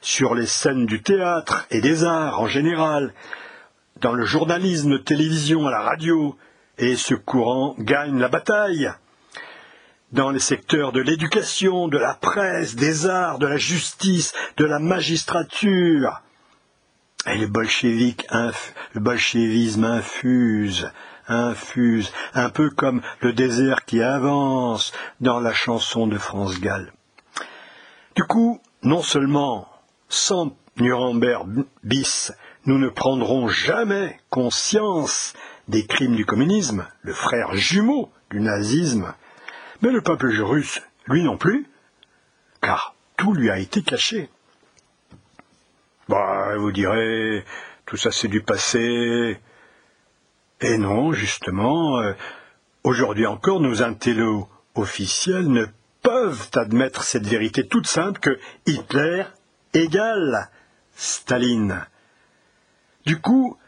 sur 0.00 0.34
les 0.34 0.46
scènes 0.46 0.86
du 0.86 1.02
théâtre 1.02 1.66
et 1.70 1.82
des 1.82 2.04
arts 2.04 2.40
en 2.40 2.46
général, 2.46 3.12
dans 4.00 4.14
le 4.14 4.24
journalisme 4.24 5.02
télévision 5.02 5.66
à 5.66 5.70
la 5.70 5.82
radio, 5.82 6.34
et 6.78 6.96
ce 6.96 7.14
courant 7.14 7.74
gagne 7.78 8.18
la 8.18 8.28
bataille. 8.28 8.90
Dans 10.12 10.30
les 10.30 10.38
secteurs 10.38 10.92
de 10.92 11.00
l'éducation, 11.00 11.88
de 11.88 11.98
la 11.98 12.14
presse, 12.14 12.76
des 12.76 13.06
arts, 13.06 13.38
de 13.38 13.46
la 13.46 13.56
justice, 13.56 14.32
de 14.56 14.64
la 14.64 14.78
magistrature. 14.78 16.22
Et 17.26 17.38
le 17.38 17.48
bolchevisme 19.00 19.84
infuse, 19.84 20.92
infuse, 21.26 22.12
un 22.34 22.50
peu 22.50 22.70
comme 22.70 23.02
le 23.20 23.32
désert 23.32 23.84
qui 23.84 24.00
avance 24.00 24.92
dans 25.20 25.40
la 25.40 25.52
chanson 25.52 26.06
de 26.06 26.18
France 26.18 26.60
Gall. 26.60 26.92
Du 28.14 28.22
coup, 28.22 28.60
non 28.82 29.02
seulement 29.02 29.68
sans 30.08 30.56
Nuremberg 30.76 31.64
bis, 31.82 32.32
nous 32.64 32.78
ne 32.78 32.88
prendrons 32.88 33.48
jamais 33.48 34.20
conscience 34.30 35.32
des 35.68 35.84
crimes 35.86 36.14
du 36.14 36.24
communisme, 36.24 36.86
le 37.02 37.12
frère 37.12 37.54
jumeau 37.54 38.10
du 38.30 38.40
nazisme, 38.40 39.12
mais 39.82 39.90
le 39.90 40.00
peuple 40.00 40.28
russe, 40.42 40.82
lui 41.06 41.22
non 41.22 41.36
plus, 41.36 41.66
car 42.60 42.94
tout 43.16 43.32
lui 43.32 43.50
a 43.50 43.58
été 43.58 43.82
caché. 43.82 44.30
Bah, 46.08 46.56
vous 46.56 46.72
direz, 46.72 47.44
tout 47.84 47.96
ça 47.96 48.10
c'est 48.10 48.28
du 48.28 48.42
passé. 48.42 49.40
Et 50.60 50.78
non, 50.78 51.12
justement, 51.12 51.98
euh, 51.98 52.14
aujourd'hui 52.84 53.26
encore, 53.26 53.60
nos 53.60 53.82
intellos 53.82 54.48
officiels 54.74 55.48
ne 55.48 55.66
peuvent 56.02 56.50
admettre 56.54 57.02
cette 57.02 57.26
vérité 57.26 57.66
toute 57.66 57.86
simple 57.86 58.20
que 58.20 58.38
Hitler 58.66 59.24
égale 59.74 60.50
Staline. 60.94 61.84
Du 63.04 63.20
coup, 63.20 63.58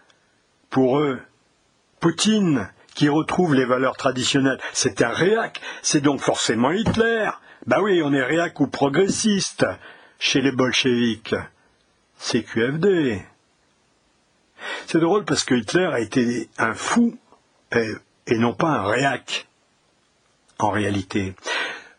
pour 0.70 0.98
eux, 1.00 1.20
Poutine, 2.00 2.70
qui 2.98 3.08
retrouve 3.08 3.54
les 3.54 3.64
valeurs 3.64 3.96
traditionnelles, 3.96 4.58
c'est 4.72 5.02
un 5.02 5.10
réac, 5.10 5.60
c'est 5.82 6.00
donc 6.00 6.20
forcément 6.20 6.72
Hitler. 6.72 7.30
Bah 7.64 7.78
oui, 7.80 8.02
on 8.02 8.12
est 8.12 8.24
réac 8.24 8.58
ou 8.58 8.66
progressiste 8.66 9.64
chez 10.18 10.40
les 10.40 10.50
bolcheviks. 10.50 11.36
C'est 12.18 12.42
QFD. 12.42 13.22
C'est 14.86 14.98
drôle 14.98 15.24
parce 15.24 15.44
que 15.44 15.54
Hitler 15.54 15.88
a 15.92 16.00
été 16.00 16.48
un 16.58 16.74
fou 16.74 17.16
et, 17.70 18.36
non 18.36 18.52
pas 18.52 18.70
un 18.70 18.88
réac, 18.88 19.46
en 20.58 20.70
réalité. 20.70 21.36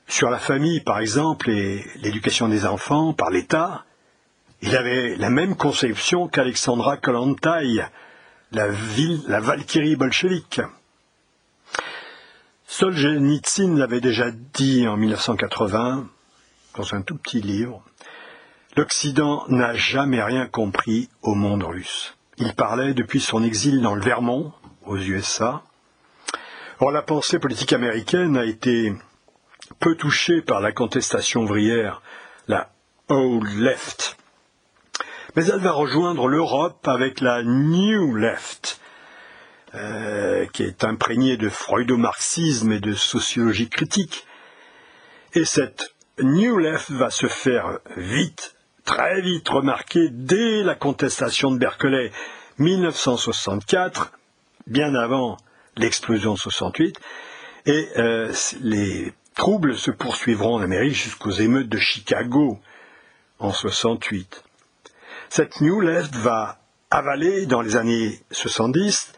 Sur 0.06 0.30
la 0.30 0.38
famille, 0.38 0.82
par 0.82 1.00
exemple, 1.00 1.50
et 1.50 1.86
l'éducation 2.02 2.50
des 2.50 2.66
enfants 2.66 3.14
par 3.14 3.30
l'État, 3.30 3.86
il 4.62 4.76
avait 4.76 5.16
la 5.16 5.30
même 5.30 5.56
conception 5.56 6.28
qu'Alexandra 6.28 6.98
Kollontai, 6.98 7.86
la, 8.52 8.68
ville, 8.68 9.22
la 9.30 9.40
Valkyrie 9.40 9.96
bolchevique. 9.96 10.60
Solzhenitsyn 12.72 13.76
l'avait 13.80 14.00
déjà 14.00 14.30
dit 14.30 14.88
en 14.88 14.96
1980 14.96 16.08
dans 16.78 16.94
un 16.94 17.02
tout 17.02 17.18
petit 17.18 17.42
livre. 17.42 17.84
L'Occident 18.78 19.44
n'a 19.48 19.74
jamais 19.74 20.22
rien 20.22 20.46
compris 20.46 21.10
au 21.24 21.34
monde 21.34 21.64
russe. 21.64 22.16
Il 22.38 22.54
parlait 22.54 22.94
depuis 22.94 23.22
son 23.22 23.44
exil 23.44 23.82
dans 23.82 23.96
le 23.96 24.04
Vermont, 24.04 24.54
aux 24.86 24.98
USA. 24.98 25.64
Or, 26.80 26.92
la 26.92 27.02
pensée 27.02 27.40
politique 27.40 27.74
américaine 27.74 28.38
a 28.38 28.46
été 28.46 28.94
peu 29.80 29.96
touchée 29.96 30.44
par 30.44 30.62
la 30.62 30.72
contestation 30.72 31.42
ouvrière, 31.42 32.04
la 32.48 32.70
Old 33.10 33.50
Left, 33.58 34.16
mais 35.36 35.48
elle 35.48 35.60
va 35.60 35.72
rejoindre 35.72 36.28
l'Europe 36.28 36.88
avec 36.88 37.20
la 37.20 37.42
New 37.42 38.16
Left, 38.16 38.79
euh, 39.76 40.46
qui 40.48 40.64
est 40.64 40.84
imprégnée 40.84 41.38
de 41.38 41.48
freudo-marxisme 41.48 42.72
et 42.72 42.80
de 42.80 42.94
sociologie 42.94 43.70
critique. 43.70 44.26
Et 45.34 45.46
cette 45.46 45.94
New 46.20 46.58
Left 46.58 46.90
va 46.90 47.12
se 47.12 47.28
faire 47.28 47.80
vite, 47.96 48.56
très 48.84 49.22
vite 49.22 49.48
remarquer 49.48 50.10
dès 50.10 50.64
la 50.64 50.74
contestation 50.74 51.52
de 51.52 51.60
Berkeley, 51.60 52.12
1964, 52.58 54.12
bien 54.66 54.96
avant 54.96 55.38
l'explosion 55.78 56.34
de 56.34 56.40
68, 56.40 57.00
et 57.68 57.90
euh, 57.98 58.34
les 58.62 59.14
troubles 59.36 59.78
se 59.78 59.92
poursuivront 59.92 60.56
en 60.56 60.62
Amérique 60.62 60.96
jusqu'aux 60.96 61.30
émeutes 61.30 61.70
de 61.70 61.78
Chicago 61.78 62.60
en 63.38 63.54
68. 63.54 64.44
Cette 65.30 65.62
New 65.62 65.80
Left 65.80 66.16
va 66.16 66.60
avaler 66.90 67.46
dans 67.46 67.62
les 67.62 67.76
années 67.76 68.20
70 68.32 69.14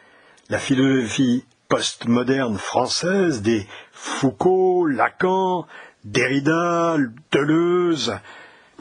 la 0.51 0.59
philosophie 0.59 1.45
postmoderne 1.69 2.57
française 2.57 3.41
des 3.41 3.65
Foucault, 3.93 4.85
Lacan, 4.85 5.65
Derrida, 6.03 6.97
Deleuze 7.31 8.19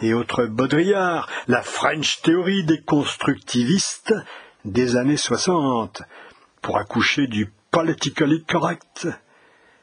et 0.02 0.12
autres 0.12 0.46
Baudrillard, 0.46 1.28
la 1.46 1.62
French 1.62 2.22
théorie 2.22 2.64
des 2.64 2.80
constructivistes 2.80 4.12
des 4.64 4.96
années 4.96 5.16
60, 5.16 6.02
pour 6.60 6.76
accoucher 6.76 7.28
du 7.28 7.52
politically 7.70 8.42
correct. 8.42 9.06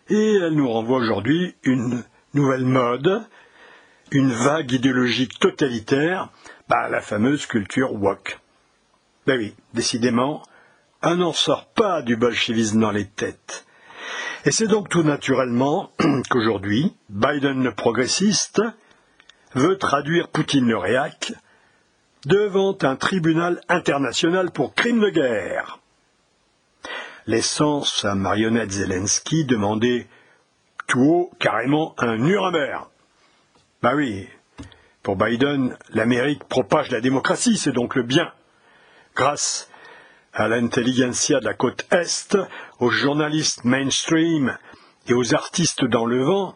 Et 0.10 0.36
elle 0.36 0.56
nous 0.56 0.70
renvoie 0.70 0.98
aujourd'hui 0.98 1.56
une 1.64 2.04
nouvelle 2.34 2.66
mode, 2.66 3.26
une 4.12 4.34
vague 4.34 4.74
idéologique 4.74 5.40
totalitaire, 5.40 6.32
bah, 6.68 6.90
la 6.90 7.00
fameuse 7.00 7.46
culture 7.46 7.94
woke. 7.94 8.40
Ben 9.26 9.40
oui, 9.40 9.56
décidément, 9.74 10.44
on 11.04 11.16
n'en 11.16 11.34
sort 11.34 11.68
pas 11.68 12.02
du 12.02 12.16
bolchevisme 12.16 12.80
dans 12.80 12.92
les 12.92 13.08
têtes. 13.08 13.66
Et 14.46 14.52
c'est 14.52 14.68
donc 14.68 14.90
tout 14.90 15.04
naturellement 15.04 15.92
qu'aujourd'hui, 16.30 16.96
Biden 17.10 17.64
le 17.64 17.74
progressiste 17.74 18.62
veut 19.54 19.78
traduire 19.78 20.30
Poutine 20.30 20.68
le 20.68 20.78
réac 20.78 21.34
devant 22.26 22.78
un 22.82 22.96
tribunal 22.96 23.62
international 23.70 24.52
pour 24.52 24.74
crimes 24.74 25.02
de 25.02 25.10
guerre. 25.10 25.80
Laissant 27.26 27.84
sa 27.84 28.16
marionnette 28.16 28.72
Zelensky 28.72 29.46
demander 29.46 30.08
tout 30.88 31.02
haut 31.02 31.32
carrément 31.40 31.94
un 31.98 32.18
Nuremberg. 32.18 32.86
Bah 33.82 33.94
oui, 33.96 34.28
pour 35.04 35.16
Biden, 35.16 35.78
l'Amérique 35.90 36.44
propage 36.46 36.90
la 36.92 37.02
démocratie, 37.02 37.58
c'est 37.58 37.72
donc 37.72 37.96
le 37.96 38.04
bien. 38.04 38.32
Grâce 39.16 39.70
à 40.38 40.48
l'intelligentsia 40.48 41.40
de 41.40 41.46
la 41.46 41.56
côte 41.56 41.88
Est, 41.92 42.38
aux 42.80 42.92
journalistes 42.92 43.66
mainstream 43.66 44.56
et 45.08 45.14
aux 45.14 45.34
artistes 45.34 45.84
dans 45.84 46.06
le 46.06 46.24
vent, 46.24 46.56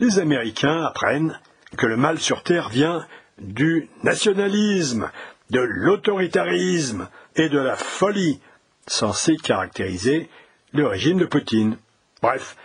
les 0.00 0.18
Américains 0.18 0.84
apprennent 0.84 1.38
que 1.76 1.86
le 1.86 1.96
mal 1.96 2.18
sur 2.18 2.42
Terre 2.42 2.68
vient 2.70 3.06
du 3.38 3.88
nationalisme, 4.02 5.10
de 5.50 5.60
l'autoritarisme 5.60 7.08
et 7.36 7.48
de 7.48 7.58
la 7.58 7.76
folie 7.76 8.40
censés 8.88 9.36
caractériser 9.36 10.28
le 10.72 10.88
régime 10.88 11.18
de 11.18 11.24
Poutine. 11.24 11.76
Bref, 12.22 12.56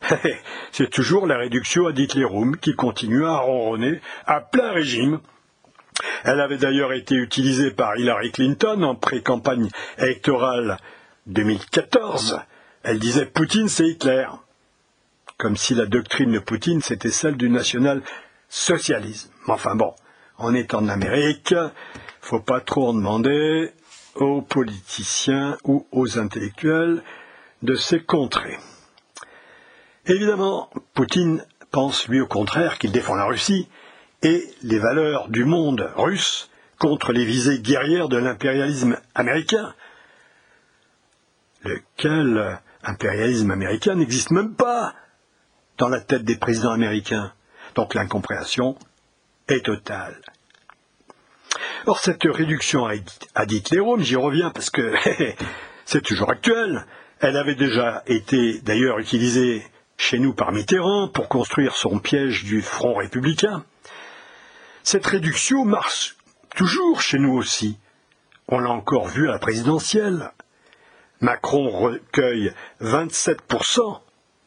c'est 0.72 0.90
toujours 0.90 1.26
la 1.26 1.36
réduction 1.36 1.86
à 1.86 1.90
Hitlerum 1.90 2.56
qui 2.56 2.74
continue 2.74 3.26
à 3.26 3.36
ronronner 3.36 4.00
à 4.26 4.40
plein 4.40 4.72
régime. 4.72 5.20
Elle 6.24 6.40
avait 6.40 6.58
d'ailleurs 6.58 6.92
été 6.92 7.14
utilisée 7.14 7.70
par 7.70 7.96
Hillary 7.96 8.32
Clinton 8.32 8.82
en 8.82 8.94
pré-campagne 8.94 9.68
électorale 9.98 10.78
2014. 11.26 12.40
Elle 12.82 12.98
disait 12.98 13.26
Poutine 13.26 13.68
c'est 13.68 13.86
Hitler. 13.86 14.26
Comme 15.38 15.56
si 15.56 15.74
la 15.74 15.86
doctrine 15.86 16.32
de 16.32 16.38
Poutine 16.38 16.80
c'était 16.80 17.10
celle 17.10 17.36
du 17.36 17.50
national-socialisme. 17.50 19.30
Enfin 19.46 19.74
bon, 19.74 19.94
en 20.38 20.54
étant 20.54 20.78
en 20.78 20.88
Amérique, 20.88 21.54
faut 22.20 22.40
pas 22.40 22.60
trop 22.60 22.88
en 22.88 22.94
demander 22.94 23.72
aux 24.14 24.42
politiciens 24.42 25.56
ou 25.64 25.86
aux 25.92 26.18
intellectuels 26.18 27.02
de 27.62 27.74
ces 27.74 28.00
contrées. 28.00 28.58
Évidemment, 30.06 30.70
Poutine 30.94 31.44
pense 31.70 32.08
lui 32.08 32.20
au 32.20 32.26
contraire 32.26 32.78
qu'il 32.78 32.92
défend 32.92 33.14
la 33.14 33.26
Russie 33.26 33.68
et 34.26 34.52
les 34.64 34.80
valeurs 34.80 35.28
du 35.28 35.44
monde 35.44 35.88
russe 35.94 36.50
contre 36.80 37.12
les 37.12 37.24
visées 37.24 37.60
guerrières 37.60 38.08
de 38.08 38.16
l'impérialisme 38.16 38.98
américain, 39.14 39.72
lequel 41.62 42.58
impérialisme 42.82 43.52
américain 43.52 43.94
n'existe 43.94 44.32
même 44.32 44.56
pas 44.56 44.94
dans 45.78 45.88
la 45.88 46.00
tête 46.00 46.24
des 46.24 46.36
présidents 46.36 46.72
américains. 46.72 47.32
Donc 47.76 47.94
l'incompréhension 47.94 48.76
est 49.46 49.64
totale. 49.64 50.20
Or, 51.86 52.00
cette 52.00 52.24
réduction 52.24 52.84
à 52.84 53.44
Hitlerum, 53.44 54.00
j'y 54.00 54.16
reviens 54.16 54.50
parce 54.50 54.70
que 54.70 54.92
c'est 55.84 56.02
toujours 56.02 56.30
actuel. 56.30 56.84
Elle 57.20 57.36
avait 57.36 57.54
déjà 57.54 58.02
été 58.08 58.58
d'ailleurs 58.58 58.98
utilisée 58.98 59.64
chez 59.96 60.18
nous 60.18 60.34
par 60.34 60.50
Mitterrand 60.50 61.06
pour 61.06 61.28
construire 61.28 61.76
son 61.76 62.00
piège 62.00 62.42
du 62.42 62.60
front 62.60 62.96
républicain. 62.96 63.64
Cette 64.88 65.06
réduction 65.06 65.64
marche 65.64 66.14
toujours 66.54 67.00
chez 67.00 67.18
nous 67.18 67.32
aussi. 67.32 67.76
On 68.46 68.60
l'a 68.60 68.70
encore 68.70 69.08
vu 69.08 69.28
à 69.28 69.32
la 69.32 69.40
présidentielle. 69.40 70.30
Macron 71.20 71.68
recueille 71.68 72.52
27% 72.80 73.98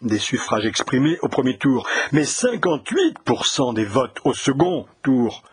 des 0.01 0.17
suffrages 0.17 0.65
exprimés 0.65 1.19
au 1.23 1.27
premier 1.27 1.57
tour, 1.57 1.89
mais 2.13 2.23
58% 2.23 3.73
des 3.73 3.83
votes 3.83 4.19
au 4.23 4.33
second 4.33 4.87
tour. 5.03 5.43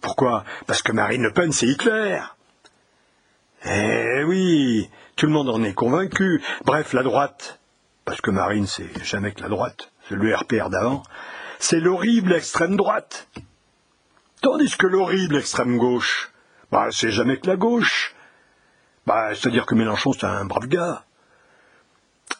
Pourquoi? 0.00 0.42
Parce 0.66 0.82
que 0.82 0.90
Marine 0.90 1.22
Le 1.22 1.32
Pen, 1.32 1.52
c'est 1.52 1.68
Hitler. 1.68 2.20
Eh 3.64 4.24
oui, 4.24 4.90
tout 5.14 5.26
le 5.26 5.32
monde 5.32 5.50
en 5.50 5.62
est 5.62 5.72
convaincu. 5.72 6.42
Bref, 6.64 6.94
la 6.94 7.04
droite, 7.04 7.60
parce 8.04 8.20
que 8.20 8.32
Marine, 8.32 8.66
c'est 8.66 9.04
jamais 9.04 9.30
que 9.30 9.42
la 9.42 9.48
droite, 9.48 9.92
c'est 10.08 10.16
le 10.16 10.34
RPR 10.34 10.68
d'avant, 10.68 11.04
c'est 11.60 11.78
l'horrible 11.78 12.32
extrême 12.32 12.76
droite. 12.76 13.28
Tandis 14.40 14.76
que 14.76 14.86
l'horrible 14.86 15.36
extrême 15.36 15.76
gauche, 15.76 16.30
bah, 16.70 16.88
c'est 16.90 17.10
jamais 17.10 17.38
que 17.38 17.46
la 17.46 17.56
gauche. 17.56 18.14
Bah, 19.06 19.34
c'est-à-dire 19.34 19.66
que 19.66 19.74
Mélenchon, 19.74 20.12
c'est 20.12 20.24
un 20.24 20.44
brave 20.44 20.66
gars. 20.66 21.04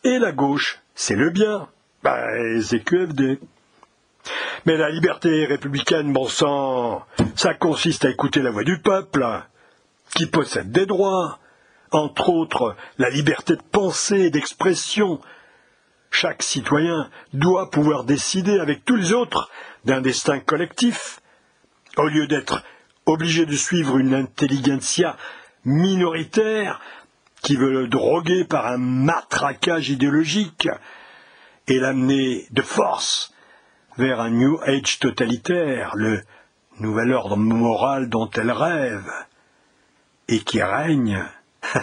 Et 0.04 0.18
la 0.18 0.32
gauche, 0.32 0.80
c'est 0.94 1.16
le 1.16 1.30
bien. 1.30 1.68
Bah, 2.02 2.26
c'est 2.62 2.82
QFD. 2.82 3.38
Mais 4.66 4.76
la 4.76 4.90
liberté 4.90 5.44
républicaine, 5.46 6.12
bon 6.12 6.26
sang, 6.26 7.04
ça 7.34 7.54
consiste 7.54 8.04
à 8.04 8.10
écouter 8.10 8.40
la 8.40 8.50
voix 8.50 8.64
du 8.64 8.78
peuple, 8.78 9.26
qui 10.14 10.26
possède 10.26 10.70
des 10.70 10.86
droits, 10.86 11.38
entre 11.90 12.28
autres 12.28 12.76
la 12.98 13.10
liberté 13.10 13.56
de 13.56 13.62
pensée 13.62 14.20
et 14.20 14.30
d'expression, 14.30 15.20
chaque 16.10 16.42
citoyen 16.42 17.08
doit 17.32 17.70
pouvoir 17.70 18.04
décider 18.04 18.58
avec 18.58 18.84
tous 18.84 18.96
les 18.96 19.12
autres 19.12 19.50
d'un 19.84 20.00
destin 20.00 20.40
collectif, 20.40 21.19
au 21.96 22.08
lieu 22.08 22.26
d'être 22.26 22.62
obligé 23.06 23.46
de 23.46 23.54
suivre 23.54 23.98
une 23.98 24.14
intelligentsia 24.14 25.16
minoritaire 25.64 26.80
qui 27.42 27.56
veut 27.56 27.72
le 27.72 27.88
droguer 27.88 28.44
par 28.44 28.66
un 28.66 28.78
matraquage 28.78 29.90
idéologique 29.90 30.68
et 31.66 31.78
l'amener 31.78 32.46
de 32.50 32.62
force 32.62 33.32
vers 33.96 34.20
un 34.20 34.30
New 34.30 34.58
Age 34.62 34.98
totalitaire, 34.98 35.92
le 35.94 36.22
nouvel 36.78 37.12
ordre 37.12 37.36
moral 37.36 38.08
dont 38.08 38.30
elle 38.30 38.50
rêve, 38.50 39.10
et 40.28 40.40
qui 40.40 40.62
règne 40.62 41.24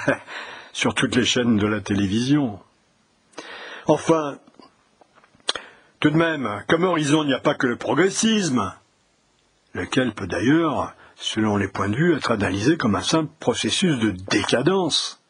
sur 0.74 0.93
toutes 0.93 1.15
les 1.15 1.26
chaînes 1.26 1.58
de 1.58 1.67
la 1.67 1.82
télévision. 1.82 2.60
Enfin, 3.88 4.39
tout 6.00 6.10
de 6.10 6.17
même, 6.17 6.63
comme 6.67 6.84
horizon, 6.84 7.24
il 7.24 7.28
n'y 7.28 7.34
a 7.34 7.39
pas 7.39 7.56
que 7.56 7.67
le 7.67 7.78
progressisme, 7.78 8.74
lequel 9.77 10.13
peut 10.13 10.27
d'ailleurs, 10.27 10.93
selon 11.15 11.55
les 11.55 11.69
points 11.69 11.87
de 11.87 11.95
vue, 11.95 12.15
être 12.15 12.31
analysé 12.31 12.75
comme 12.77 12.95
un 12.95 13.01
simple 13.01 13.31
processus 13.39 13.97
de 13.99 14.11
décadence. 14.11 15.23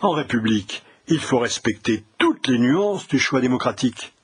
En 0.00 0.10
République, 0.10 0.84
il 1.08 1.20
faut 1.20 1.38
respecter 1.38 2.04
toutes 2.18 2.46
les 2.48 2.58
nuances 2.58 3.08
du 3.08 3.18
choix 3.18 3.40
démocratique. 3.40 4.14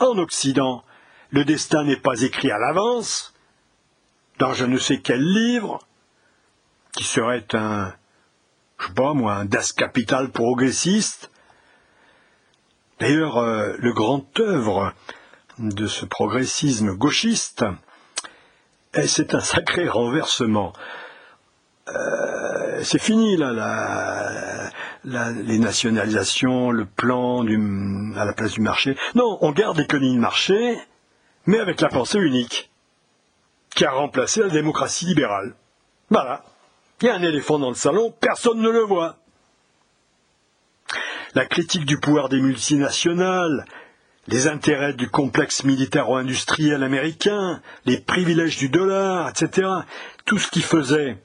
En 0.00 0.16
Occident, 0.16 0.84
le 1.30 1.44
destin 1.44 1.84
n'est 1.84 2.00
pas 2.00 2.22
écrit 2.22 2.50
à 2.50 2.58
l'avance, 2.58 3.34
dans 4.38 4.54
je 4.54 4.64
ne 4.64 4.78
sais 4.78 5.00
quel 5.00 5.20
livre, 5.20 5.80
qui 6.92 7.04
serait 7.04 7.46
un, 7.54 7.92
je 8.78 8.86
sais 8.86 8.94
pas 8.94 9.12
moi, 9.12 9.34
un 9.34 9.44
Das 9.44 9.72
Capital 9.72 10.30
progressiste, 10.30 11.30
D'ailleurs, 13.00 13.38
euh, 13.38 13.74
le 13.78 13.92
grand 13.92 14.24
œuvre 14.40 14.92
de 15.58 15.86
ce 15.86 16.04
progressisme 16.04 16.94
gauchiste, 16.94 17.64
c'est 19.06 19.34
un 19.34 19.40
sacré 19.40 19.88
renversement. 19.88 20.72
Euh, 21.88 22.82
c'est 22.82 23.00
fini 23.00 23.36
là, 23.36 24.70
les 25.04 25.58
nationalisations, 25.58 26.70
le 26.70 26.84
plan 26.84 27.44
à 28.16 28.24
la 28.24 28.32
place 28.32 28.52
du 28.52 28.60
marché. 28.60 28.96
Non, 29.14 29.38
on 29.40 29.52
garde 29.52 29.78
l'économie 29.78 30.14
de 30.14 30.20
marché, 30.20 30.78
mais 31.46 31.58
avec 31.58 31.80
la 31.80 31.88
pensée 31.88 32.18
unique, 32.18 32.70
qui 33.74 33.84
a 33.84 33.90
remplacé 33.90 34.40
la 34.40 34.48
démocratie 34.48 35.06
libérale. 35.06 35.54
Voilà. 36.10 36.44
Il 37.00 37.06
y 37.06 37.10
a 37.10 37.14
un 37.14 37.22
éléphant 37.22 37.58
dans 37.58 37.68
le 37.68 37.74
salon, 37.74 38.12
personne 38.20 38.60
ne 38.60 38.70
le 38.70 38.82
voit. 38.82 39.16
La 41.34 41.46
critique 41.46 41.84
du 41.84 41.98
pouvoir 41.98 42.28
des 42.28 42.40
multinationales, 42.40 43.64
les 44.28 44.46
intérêts 44.46 44.92
du 44.92 45.08
complexe 45.08 45.64
militaro-industriel 45.64 46.82
américain, 46.82 47.62
les 47.86 47.98
privilèges 47.98 48.58
du 48.58 48.68
dollar, 48.68 49.30
etc. 49.30 49.68
Tout 50.26 50.38
ce 50.38 50.50
qui 50.50 50.60
faisait, 50.60 51.16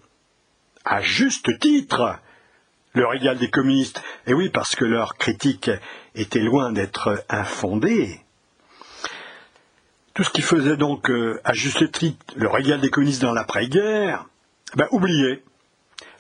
à 0.86 1.02
juste 1.02 1.60
titre, 1.60 2.18
le 2.94 3.06
régal 3.06 3.38
des 3.38 3.50
communistes. 3.50 4.02
Et 4.26 4.34
oui, 4.34 4.50
parce 4.50 4.76
que 4.76 4.86
leur 4.86 5.16
critique 5.16 5.70
était 6.16 6.40
loin 6.40 6.72
d'être 6.72 7.26
infondée. 7.30 8.22
Tout 10.14 10.24
ce 10.24 10.30
qui 10.30 10.42
faisait 10.42 10.78
donc, 10.78 11.10
euh, 11.10 11.42
à 11.44 11.54
juste 11.54 11.92
titre, 11.92 12.34
le 12.38 12.48
régal 12.48 12.80
des 12.80 12.90
communistes 12.90 13.22
dans 13.22 13.34
l'après-guerre, 13.34 14.28
ben, 14.76 14.88
oubliez. 14.92 15.44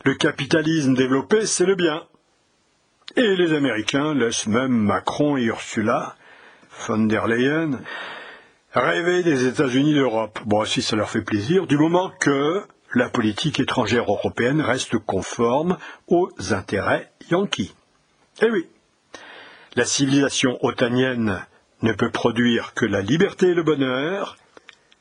Le 0.03 0.15
capitalisme 0.15 0.95
développé, 0.95 1.45
c'est 1.45 1.65
le 1.65 1.75
bien. 1.75 2.03
Et 3.15 3.35
les 3.37 3.53
Américains 3.53 4.13
laissent 4.13 4.47
même 4.47 4.71
Macron 4.71 5.37
et 5.37 5.43
Ursula 5.43 6.17
von 6.79 7.07
der 7.07 7.27
Leyen 7.27 7.79
rêver 8.73 9.23
des 9.23 9.45
États-Unis 9.45 9.93
d'Europe. 9.93 10.39
Bon, 10.45 10.65
si 10.65 10.81
ça 10.81 10.95
leur 10.95 11.09
fait 11.09 11.21
plaisir, 11.21 11.67
du 11.67 11.77
moment 11.77 12.11
que 12.19 12.63
la 12.93 13.09
politique 13.09 13.59
étrangère 13.59 14.09
européenne 14.09 14.61
reste 14.61 14.97
conforme 14.97 15.77
aux 16.07 16.29
intérêts 16.51 17.11
yankees. 17.29 17.73
Eh 18.41 18.49
oui, 18.49 18.67
la 19.75 19.85
civilisation 19.85 20.57
otanienne 20.63 21.45
ne 21.81 21.93
peut 21.93 22.11
produire 22.11 22.73
que 22.73 22.85
la 22.85 23.01
liberté 23.01 23.49
et 23.49 23.53
le 23.53 23.63
bonheur, 23.63 24.37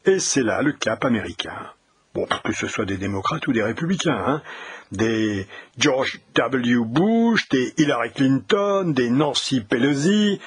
et 0.05 0.19
c'est 0.19 0.43
là 0.43 0.63
le 0.63 0.73
cap 0.73 1.05
américain. 1.05 1.71
Bon, 2.15 2.27
que 2.45 2.53
ce 2.53 2.67
soit 2.67 2.85
des 2.85 2.99
démocrates 2.99 3.47
ou 3.47 3.53
des 3.53 3.63
républicains, 3.63 4.23
hein. 4.27 4.43
des 4.91 5.47
George 5.79 6.21
W. 6.35 6.85
Bush, 6.85 7.49
des 7.49 7.73
Hillary 7.79 8.13
Clinton, 8.13 8.93
des 8.95 9.09
Nancy 9.09 9.63
Pelosi, 9.63 10.39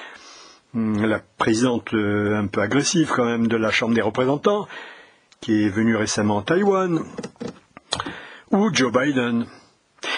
la 0.76 1.20
présidente 1.20 1.94
euh, 1.94 2.38
un 2.38 2.48
peu 2.48 2.62
agressive 2.62 3.12
quand 3.16 3.26
même 3.26 3.48
de 3.48 3.56
la 3.56 3.72
Chambre 3.72 3.96
des 3.96 4.02
représentants, 4.02 4.68
qui 5.40 5.64
est 5.64 5.70
venu 5.70 5.96
récemment 5.96 6.40
à 6.40 6.44
Taïwan, 6.44 7.00
ou 8.52 8.70
Joe 8.74 8.92
Biden. 8.92 9.46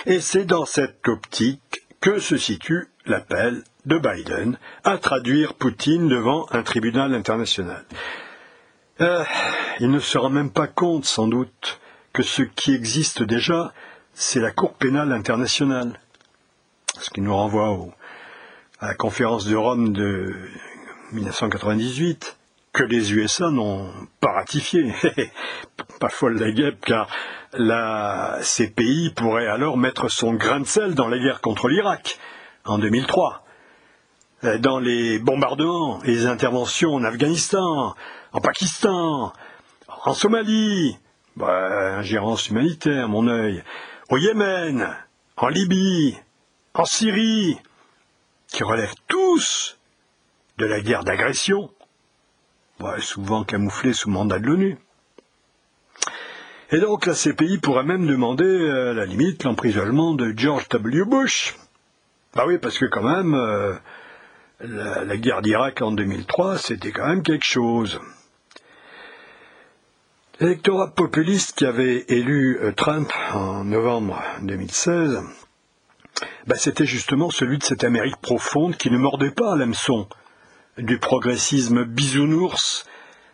Et 0.06 0.20
c'est 0.20 0.46
dans 0.46 0.65
cette 0.65 1.08
optique 1.08 1.86
que 2.02 2.20
se 2.20 2.38
situe 2.38 2.88
l'appel 3.06 3.63
de 3.86 3.98
Biden 3.98 4.58
à 4.84 4.98
traduire 4.98 5.54
Poutine 5.54 6.08
devant 6.08 6.48
un 6.52 6.63
tribunal 6.63 7.13
international. 7.13 7.86
Euh, 9.00 9.24
il 9.80 9.91
ne 9.91 10.00
se 10.00 10.17
rend 10.17 10.30
même 10.30 10.50
pas 10.52 10.67
compte, 10.67 11.06
sans 11.06 11.28
doute, 11.28 11.80
que 12.13 12.24
ce 12.24 12.41
qui 12.41 12.74
existe 12.74 13.22
déjà, 13.22 13.74
c'est 14.13 14.39
la 14.39 14.52
Cour 14.52 14.74
pénale 14.74 15.13
internationale. 15.13 16.00
Ce 17.00 17.12
qui 17.12 17.22
nous 17.22 17.36
renvoie 17.36 17.70
à 18.80 18.88
la 18.88 18.94
conférence 18.94 19.46
de 19.46 19.56
Rome 19.56 19.92
de 19.92 20.36
1998, 21.13 22.38
que 22.74 22.84
les 22.84 23.13
USA 23.13 23.50
n'ont 23.50 23.92
pas 24.20 24.34
ratifié. 24.34 24.94
pas 26.00 26.10
folle 26.10 26.38
la 26.38 26.52
guêpe, 26.52 26.86
car 26.86 27.10
la 27.54 28.38
CPI 28.42 29.13
pourrait 29.16 29.48
alors 29.48 29.78
mettre 29.78 30.10
son 30.10 30.34
grain 30.34 30.60
de 30.60 30.66
sel 30.66 30.94
dans 30.94 31.08
la 31.08 31.18
guerre 31.18 31.42
contre 31.42 31.70
l'Irak 31.70 32.20
en 32.66 32.78
2003, 32.78 33.44
euh, 34.44 34.58
dans 34.60 34.80
les 34.80 35.18
bombardements 35.18 36.04
et 36.04 36.12
les 36.12 36.28
interventions 36.28 36.94
en 36.94 37.04
Afghanistan, 37.04 37.96
en 38.32 38.42
Pakistan, 38.42 39.34
en 40.06 40.13
Somalie, 40.13 40.98
bah, 41.36 41.98
ingérence 41.98 42.50
humanitaire, 42.50 43.10
mon 43.10 43.28
œil, 43.28 43.63
au 44.10 44.18
Yémen, 44.18 44.96
en 45.38 45.48
Libye, 45.48 46.18
en 46.76 46.86
Syrie, 46.86 47.58
qui 48.47 48.63
relèvent 48.63 48.95
tous 49.07 49.77
de 50.57 50.65
la 50.65 50.81
guerre 50.81 51.03
d'agression 51.03 51.69
souvent 52.99 53.43
camouflé 53.43 53.93
sous 53.93 54.10
mandat 54.10 54.39
de 54.39 54.45
l'ONU. 54.45 54.77
Et 56.71 56.79
donc 56.79 57.05
la 57.05 57.13
CPI 57.13 57.60
pourrait 57.60 57.83
même 57.83 58.05
demander, 58.05 58.69
à 58.69 58.93
la 58.93 59.05
limite, 59.05 59.43
l'emprisonnement 59.43 60.13
de 60.13 60.33
George 60.36 60.67
W. 60.69 61.05
Bush. 61.05 61.55
Bah 62.36 62.43
oui, 62.45 62.57
parce 62.57 62.77
que 62.77 62.86
quand 62.86 63.03
même, 63.03 63.33
euh, 63.33 63.73
la, 64.60 65.17
guerre 65.17 65.41
d'Irak 65.41 65.81
en 65.81 65.91
2003, 65.91 66.57
c'était 66.57 66.91
quand 66.91 67.07
même 67.07 67.23
quelque 67.23 67.45
chose. 67.45 67.99
L'électorat 70.39 70.93
populiste 70.93 71.57
qui 71.57 71.65
avait 71.65 72.05
élu 72.10 72.60
euh, 72.62 72.71
Trump 72.73 73.12
en 73.33 73.63
novembre 73.63 74.21
2016, 74.41 75.23
bah, 76.45 76.56
c'était 76.58 76.86
justement 76.86 77.30
celui 77.30 77.58
de 77.58 77.63
cette 77.63 77.84
Amérique 77.84 78.17
profonde 78.17 78.77
qui 78.77 78.89
ne 78.91 78.97
mordait 78.97 79.32
pas 79.32 79.53
à 79.53 79.56
l'hameçon 79.56 80.08
du 80.77 80.99
progressisme 80.99 81.84
bisounours 81.84 82.86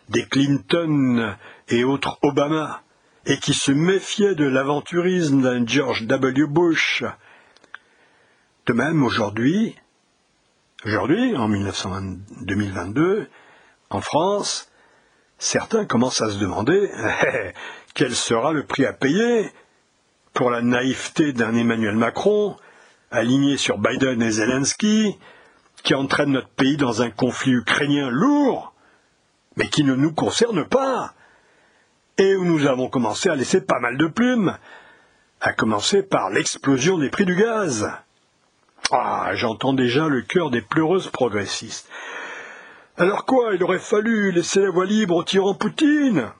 des 0.08 0.24
Clinton 0.26 1.36
et 1.68 1.84
autres 1.84 2.18
Obama, 2.22 2.82
et 3.26 3.38
qui 3.38 3.54
se 3.54 3.72
méfiait 3.72 4.34
de 4.34 4.44
l'aventurisme 4.44 5.42
d'un 5.42 5.66
George 5.66 6.06
W. 6.06 6.46
Bush. 6.46 7.04
De 8.66 8.72
même, 8.72 9.02
aujourd'hui, 9.02 9.76
aujourd'hui, 10.84 11.34
en 11.36 11.48
2022, 11.48 13.28
en 13.90 14.00
France, 14.00 14.70
certains 15.38 15.86
commencent 15.86 16.20
à 16.20 16.30
se 16.30 16.38
demander 16.38 16.90
quel 17.94 18.14
sera 18.14 18.52
le 18.52 18.64
prix 18.64 18.84
à 18.84 18.92
payer 18.92 19.50
pour 20.34 20.50
la 20.50 20.62
naïveté 20.62 21.32
d'un 21.32 21.54
Emmanuel 21.54 21.96
Macron, 21.96 22.56
aligné 23.14 23.56
sur 23.56 23.78
Biden 23.78 24.22
et 24.22 24.30
Zelensky, 24.30 25.18
qui 25.82 25.94
entraîne 25.94 26.32
notre 26.32 26.48
pays 26.48 26.76
dans 26.76 27.02
un 27.02 27.10
conflit 27.10 27.52
ukrainien 27.52 28.10
lourd, 28.10 28.74
mais 29.56 29.68
qui 29.68 29.84
ne 29.84 29.94
nous 29.94 30.12
concerne 30.12 30.64
pas, 30.64 31.14
et 32.18 32.34
où 32.36 32.44
nous 32.44 32.66
avons 32.66 32.88
commencé 32.88 33.28
à 33.28 33.36
laisser 33.36 33.60
pas 33.60 33.80
mal 33.80 33.96
de 33.96 34.06
plumes, 34.06 34.56
à 35.40 35.52
commencer 35.52 36.02
par 36.02 36.30
l'explosion 36.30 36.98
des 36.98 37.10
prix 37.10 37.24
du 37.24 37.34
gaz. 37.34 37.90
Ah, 38.90 39.30
j'entends 39.34 39.72
déjà 39.72 40.08
le 40.08 40.22
cœur 40.22 40.50
des 40.50 40.62
pleureuses 40.62 41.08
progressistes. 41.08 41.88
Alors 42.96 43.24
quoi, 43.24 43.54
il 43.54 43.62
aurait 43.64 43.78
fallu 43.78 44.30
laisser 44.30 44.60
la 44.60 44.70
voie 44.70 44.86
libre 44.86 45.16
au 45.16 45.24
tyran 45.24 45.54
Poutine? 45.54 46.30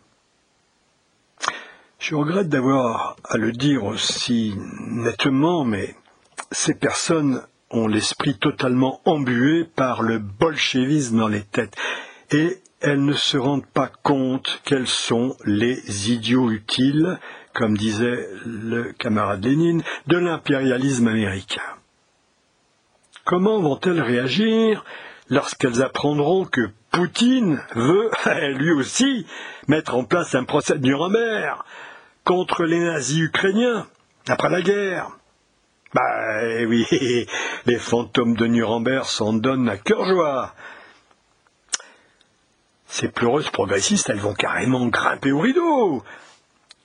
Je 1.98 2.14
regrette 2.14 2.48
d'avoir 2.48 3.16
à 3.24 3.38
le 3.38 3.52
dire 3.52 3.84
aussi 3.84 4.54
nettement, 4.78 5.64
mais 5.64 5.96
ces 6.55 6.75
personnes 6.75 7.43
ont 7.71 7.88
l'esprit 7.88 8.38
totalement 8.38 9.01
embué 9.05 9.64
par 9.64 10.03
le 10.03 10.19
bolchevisme 10.19 11.19
dans 11.19 11.29
les 11.29 11.43
têtes. 11.43 11.77
Et 12.31 12.59
elles 12.81 13.05
ne 13.05 13.12
se 13.12 13.37
rendent 13.37 13.67
pas 13.67 13.90
compte 14.03 14.61
quels 14.64 14.87
sont 14.87 15.37
les 15.45 16.12
idiots 16.12 16.51
utiles, 16.51 17.19
comme 17.53 17.77
disait 17.77 18.29
le 18.45 18.93
camarade 18.93 19.45
Lénine, 19.45 19.83
de 20.07 20.17
l'impérialisme 20.17 21.09
américain. 21.09 21.62
Comment 23.25 23.61
vont-elles 23.61 24.03
réagir 24.03 24.85
lorsqu'elles 25.29 25.83
apprendront 25.83 26.45
que 26.45 26.71
Poutine 26.90 27.61
veut, 27.75 28.11
lui 28.55 28.71
aussi, 28.71 29.27
mettre 29.67 29.97
en 29.97 30.05
place 30.05 30.35
un 30.35 30.45
procès 30.45 30.79
de 30.79 30.87
Nuremberg 30.87 31.59
contre 32.25 32.64
les 32.64 32.79
nazis 32.79 33.21
ukrainiens 33.21 33.87
après 34.29 34.51
la 34.51 34.62
guerre? 34.62 35.11
Bah 35.94 36.42
eh 36.42 36.66
oui, 36.66 36.85
les 37.66 37.78
fantômes 37.78 38.37
de 38.37 38.46
Nuremberg 38.46 39.04
s'en 39.04 39.33
donnent 39.33 39.68
à 39.68 39.76
cœur 39.76 40.04
joie. 40.07 40.54
Ces 42.87 43.09
pleureuses 43.09 43.50
progressistes, 43.50 44.11
elles 44.11 44.18
vont 44.18 44.35
carrément 44.35 44.87
grimper 44.87 45.33
au 45.33 45.40
rideau. 45.40 46.02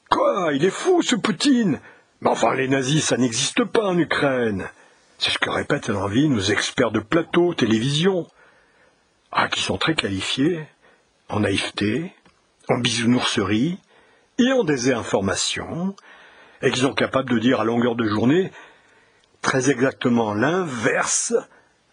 Quoi 0.09 0.51
Il 0.53 0.63
est 0.63 0.69
fou, 0.69 1.01
ce 1.01 1.15
Poutine 1.15 1.79
Mais 2.21 2.29
enfin, 2.29 2.53
les 2.53 2.67
nazis, 2.67 3.03
ça 3.03 3.17
n'existe 3.17 3.63
pas 3.63 3.85
en 3.85 3.97
Ukraine. 3.97 4.69
C'est 5.17 5.31
ce 5.31 5.39
que 5.39 5.49
répètent 5.49 5.89
à 5.89 5.93
l'envie 5.93 6.29
nos 6.29 6.39
experts 6.39 6.91
de 6.91 6.99
plateau, 6.99 7.53
télévision. 7.53 8.27
Ah, 9.31 9.49
qui 9.49 9.61
sont 9.61 9.77
très 9.77 9.95
qualifiés, 9.95 10.65
en 11.29 11.41
naïveté, 11.41 12.13
en 12.69 12.79
bisounourserie, 12.79 13.77
et 14.39 14.51
en 14.51 14.63
désinformation, 14.63 15.95
et 16.61 16.71
qui 16.71 16.79
sont 16.79 16.93
capables 16.93 17.29
de 17.29 17.39
dire 17.39 17.59
à 17.59 17.65
longueur 17.65 17.95
de 17.95 18.05
journée 18.05 18.51
très 19.41 19.69
exactement 19.69 20.33
l'inverse 20.33 21.33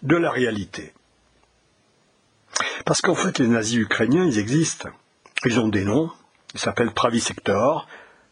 de 0.03 0.17
la 0.17 0.31
réalité. 0.31 0.93
Parce 2.85 3.01
qu'en 3.01 3.15
fait, 3.15 3.39
les 3.39 3.49
nazis 3.49 3.79
ukrainiens, 3.79 4.25
ils 4.25 4.39
existent. 4.39 4.89
Ils 5.45 5.61
ont 5.61 5.69
des 5.69 5.85
noms. 5.85 6.11
Ils 6.55 6.61
s'appellent 6.61 6.93
Pravi-Sector, 6.93 7.87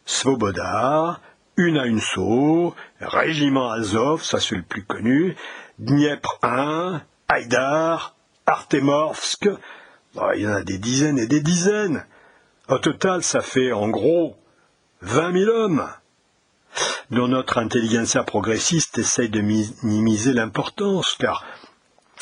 Svoboda, 0.05 1.19
Una-Unso, 1.57 2.75
Régiment 2.99 3.71
Azov, 3.71 4.23
ça 4.23 4.39
c'est 4.39 4.55
le 4.55 4.63
plus 4.63 4.83
connu, 4.83 5.35
Dniepr 5.79 6.39
1, 6.41 7.01
Haïdar, 7.27 8.15
Artemorsk. 8.45 9.47
il 10.35 10.41
y 10.41 10.47
en 10.47 10.53
a 10.53 10.63
des 10.63 10.77
dizaines 10.77 11.19
et 11.19 11.27
des 11.27 11.41
dizaines. 11.41 12.05
Au 12.67 12.79
total, 12.79 13.23
ça 13.23 13.41
fait 13.41 13.71
en 13.71 13.89
gros 13.89 14.35
20 15.01 15.33
000 15.33 15.51
hommes. 15.51 15.87
Dont 17.11 17.27
notre 17.27 17.57
intelligentsia 17.57 18.23
progressiste 18.23 18.97
essaye 18.97 19.29
de 19.29 19.41
minimiser 19.41 20.33
l'importance, 20.33 21.15
car, 21.19 21.45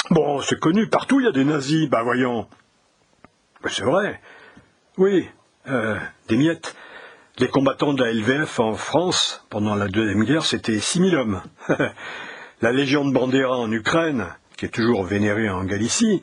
bon, 0.09 0.41
c'est 0.41 0.59
connu, 0.59 0.87
partout 0.87 1.19
il 1.19 1.25
y 1.25 1.29
a 1.29 1.31
des 1.31 1.45
nazis, 1.45 1.89
bah 1.89 2.03
voyons. 2.03 2.47
C'est 3.69 3.83
vrai, 3.83 4.19
oui, 4.97 5.27
euh, 5.67 5.97
des 6.27 6.37
miettes. 6.37 6.75
Les 7.39 7.47
combattants 7.47 7.93
de 7.93 8.03
la 8.03 8.11
LVF 8.11 8.59
en 8.59 8.75
France, 8.75 9.45
pendant 9.49 9.73
la 9.73 9.87
Deuxième 9.87 10.23
Guerre, 10.23 10.45
c'était 10.45 10.79
6000 10.79 11.15
hommes. 11.15 11.41
la 12.61 12.71
Légion 12.71 13.05
de 13.05 13.11
Bandera 13.11 13.57
en 13.57 13.71
Ukraine, 13.71 14.27
qui 14.55 14.65
est 14.65 14.69
toujours 14.69 15.03
vénérée 15.03 15.49
en 15.49 15.63
Galicie, 15.63 16.21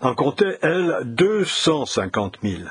en 0.00 0.14
comptait, 0.14 0.58
elle, 0.62 0.98
250 1.04 2.38
000. 2.42 2.62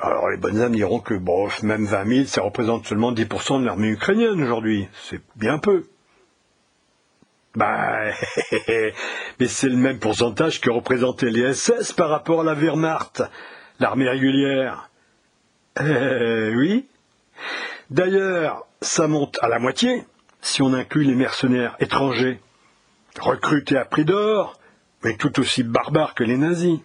Alors 0.00 0.30
les 0.30 0.36
bonnes 0.36 0.60
âmes 0.60 0.74
diront 0.74 1.00
que 1.00 1.14
bon, 1.14 1.48
même 1.62 1.84
20 1.84 2.06
000, 2.06 2.24
ça 2.26 2.42
représente 2.42 2.86
seulement 2.86 3.12
10% 3.12 3.60
de 3.60 3.66
l'armée 3.66 3.88
ukrainienne 3.88 4.42
aujourd'hui. 4.42 4.88
C'est 5.02 5.20
bien 5.36 5.58
peu. 5.58 5.86
Bah, 7.56 8.12
mais 9.40 9.48
c'est 9.48 9.68
le 9.68 9.76
même 9.76 9.98
pourcentage 9.98 10.60
que 10.60 10.70
représentaient 10.70 11.30
les 11.30 11.52
SS 11.52 11.92
par 11.92 12.10
rapport 12.10 12.42
à 12.42 12.44
la 12.44 12.54
Wehrmacht, 12.54 13.22
l'armée 13.80 14.08
régulière. 14.08 14.88
Eh 15.80 16.52
oui. 16.56 16.88
D'ailleurs, 17.90 18.66
ça 18.80 19.06
monte 19.06 19.38
à 19.42 19.48
la 19.48 19.60
moitié 19.60 20.04
si 20.40 20.60
on 20.60 20.74
inclut 20.74 21.04
les 21.04 21.14
mercenaires 21.14 21.76
étrangers, 21.78 22.40
recrutés 23.20 23.76
à 23.76 23.84
prix 23.84 24.04
d'or, 24.04 24.58
mais 25.04 25.16
tout 25.16 25.38
aussi 25.38 25.62
barbares 25.62 26.14
que 26.14 26.24
les 26.24 26.36
nazis. 26.36 26.80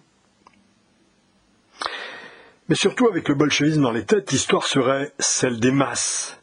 Mais 2.68 2.74
surtout 2.74 3.08
avec 3.08 3.28
le 3.28 3.34
bolchevisme 3.34 3.82
dans 3.82 3.90
les 3.90 4.06
têtes, 4.06 4.32
l'histoire 4.32 4.66
serait 4.66 5.12
celle 5.18 5.60
des 5.60 5.70
masses. 5.70 6.40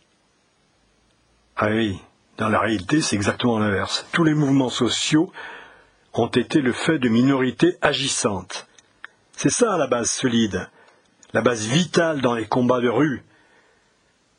Ah 1.55 1.69
oui, 1.69 1.99
dans 2.37 2.49
la 2.49 2.59
réalité, 2.59 3.01
c'est 3.01 3.15
exactement 3.15 3.59
l'inverse. 3.59 4.05
Tous 4.11 4.23
les 4.23 4.35
mouvements 4.35 4.69
sociaux 4.69 5.31
ont 6.13 6.27
été 6.27 6.61
le 6.61 6.73
fait 6.73 6.99
de 6.99 7.09
minorités 7.09 7.77
agissantes. 7.81 8.67
C'est 9.31 9.49
ça 9.49 9.77
la 9.77 9.87
base 9.87 10.11
solide, 10.11 10.69
la 11.33 11.41
base 11.41 11.65
vitale 11.65 12.21
dans 12.21 12.35
les 12.35 12.45
combats 12.45 12.81
de 12.81 12.89
rue. 12.89 13.23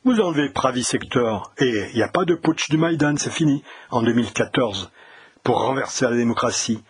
Vous 0.04 0.20
enlevez 0.20 0.50
Pravi 0.50 0.84
Sector 0.84 1.52
et 1.58 1.88
il 1.90 1.96
n'y 1.96 2.02
a 2.02 2.08
pas 2.08 2.24
de 2.24 2.34
putsch 2.34 2.68
du 2.70 2.76
Maïdan, 2.76 3.16
c'est 3.16 3.32
fini, 3.32 3.64
en 3.90 4.02
2014, 4.02 4.90
pour 5.42 5.62
renverser 5.62 6.04
la 6.04 6.16
démocratie. 6.16 6.82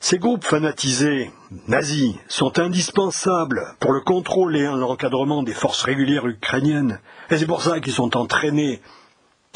Ces 0.00 0.18
groupes 0.18 0.44
fanatisés, 0.44 1.32
nazis, 1.66 2.14
sont 2.28 2.60
indispensables 2.60 3.74
pour 3.80 3.92
le 3.92 4.00
contrôle 4.00 4.56
et 4.56 4.62
l'encadrement 4.62 5.42
des 5.42 5.52
forces 5.52 5.82
régulières 5.82 6.26
ukrainiennes. 6.26 7.00
Et 7.30 7.36
c'est 7.36 7.46
pour 7.46 7.62
ça 7.62 7.80
qu'ils 7.80 7.92
sont 7.92 8.16
entraînés 8.16 8.80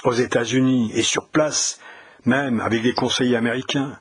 aux 0.04 0.12
États-Unis 0.12 0.90
et 0.94 1.02
sur 1.02 1.28
place, 1.28 1.78
même 2.24 2.60
avec 2.60 2.82
des 2.82 2.92
conseillers 2.92 3.36
américains. 3.36 3.98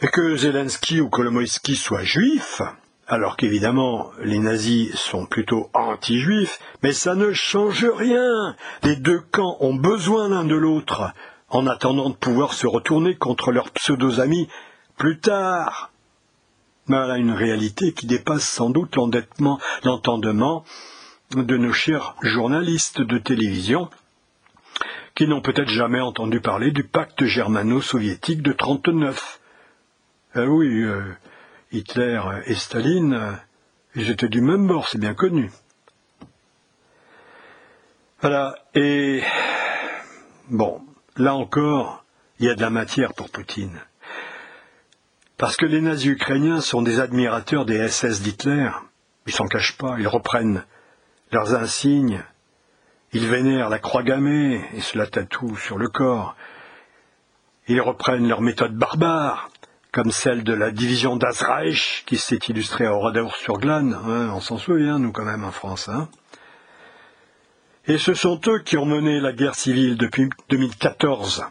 Et 0.00 0.06
que 0.06 0.36
Zelensky 0.36 1.00
ou 1.00 1.08
Kolomoïski 1.08 1.74
soient 1.74 2.04
juifs, 2.04 2.62
alors 3.08 3.36
qu'évidemment 3.36 4.12
les 4.22 4.38
nazis 4.38 4.94
sont 4.94 5.26
plutôt 5.26 5.70
anti-juifs, 5.74 6.60
mais 6.84 6.92
ça 6.92 7.16
ne 7.16 7.32
change 7.32 7.84
rien. 7.84 8.54
Les 8.84 8.94
deux 8.94 9.20
camps 9.32 9.56
ont 9.58 9.74
besoin 9.74 10.28
l'un 10.28 10.44
de 10.44 10.54
l'autre 10.54 11.12
en 11.50 11.66
attendant 11.66 12.10
de 12.10 12.14
pouvoir 12.14 12.52
se 12.52 12.66
retourner 12.66 13.16
contre 13.16 13.52
leurs 13.52 13.70
pseudo-amis 13.70 14.48
plus 14.96 15.18
tard. 15.18 15.90
Voilà 16.86 17.18
une 17.18 17.32
réalité 17.32 17.92
qui 17.92 18.06
dépasse 18.06 18.48
sans 18.48 18.70
doute 18.70 18.96
l'endettement, 18.96 19.58
l'entendement 19.84 20.64
de 21.32 21.56
nos 21.56 21.72
chers 21.72 22.14
journalistes 22.22 23.02
de 23.02 23.18
télévision, 23.18 23.90
qui 25.14 25.26
n'ont 25.26 25.42
peut-être 25.42 25.68
jamais 25.68 26.00
entendu 26.00 26.40
parler 26.40 26.70
du 26.70 26.84
pacte 26.84 27.24
germano-soviétique 27.24 28.42
de 28.42 28.50
1939. 28.50 29.40
Ah 30.34 30.44
oui, 30.44 30.82
euh, 30.82 31.02
Hitler 31.72 32.20
et 32.46 32.54
Staline, 32.54 33.38
ils 33.94 34.10
étaient 34.10 34.28
du 34.28 34.40
même 34.40 34.66
bord, 34.66 34.88
c'est 34.88 35.00
bien 35.00 35.14
connu. 35.14 35.50
Voilà, 38.20 38.54
et 38.74 39.22
bon, 40.48 40.77
Là 41.18 41.34
encore, 41.34 42.04
il 42.38 42.46
y 42.46 42.48
a 42.48 42.54
de 42.54 42.60
la 42.60 42.70
matière 42.70 43.12
pour 43.12 43.28
Poutine. 43.28 43.80
Parce 45.36 45.56
que 45.56 45.66
les 45.66 45.80
nazis 45.80 46.12
ukrainiens 46.12 46.60
sont 46.60 46.80
des 46.80 47.00
admirateurs 47.00 47.66
des 47.66 47.88
SS 47.88 48.22
d'Hitler. 48.22 48.70
Ils 49.26 49.32
s'en 49.32 49.48
cachent 49.48 49.76
pas, 49.76 49.96
ils 49.98 50.06
reprennent 50.06 50.64
leurs 51.32 51.56
insignes, 51.56 52.22
ils 53.12 53.26
vénèrent 53.26 53.68
la 53.68 53.80
croix 53.80 54.04
gammée 54.04 54.64
et 54.74 54.80
se 54.80 54.96
la 54.96 55.08
tatouent 55.08 55.56
sur 55.56 55.76
le 55.76 55.88
corps. 55.88 56.36
Ils 57.66 57.80
reprennent 57.80 58.28
leurs 58.28 58.40
méthodes 58.40 58.76
barbares, 58.76 59.50
comme 59.90 60.12
celle 60.12 60.44
de 60.44 60.54
la 60.54 60.70
division 60.70 61.16
d'Azraïch 61.16 62.04
qui 62.06 62.16
s'est 62.16 62.38
illustrée 62.48 62.86
à 62.86 62.94
Oradour-sur-Glane. 62.94 63.94
Hein, 63.94 64.30
on 64.34 64.40
s'en 64.40 64.56
souvient, 64.56 65.00
nous, 65.00 65.10
quand 65.10 65.24
même, 65.24 65.42
en 65.42 65.50
France. 65.50 65.88
Hein. 65.88 66.08
Et 67.88 67.96
ce 67.96 68.12
sont 68.12 68.38
eux 68.46 68.58
qui 68.58 68.76
ont 68.76 68.84
mené 68.84 69.18
la 69.18 69.32
guerre 69.32 69.54
civile 69.54 69.96
depuis 69.96 70.28
2014. 70.50 71.46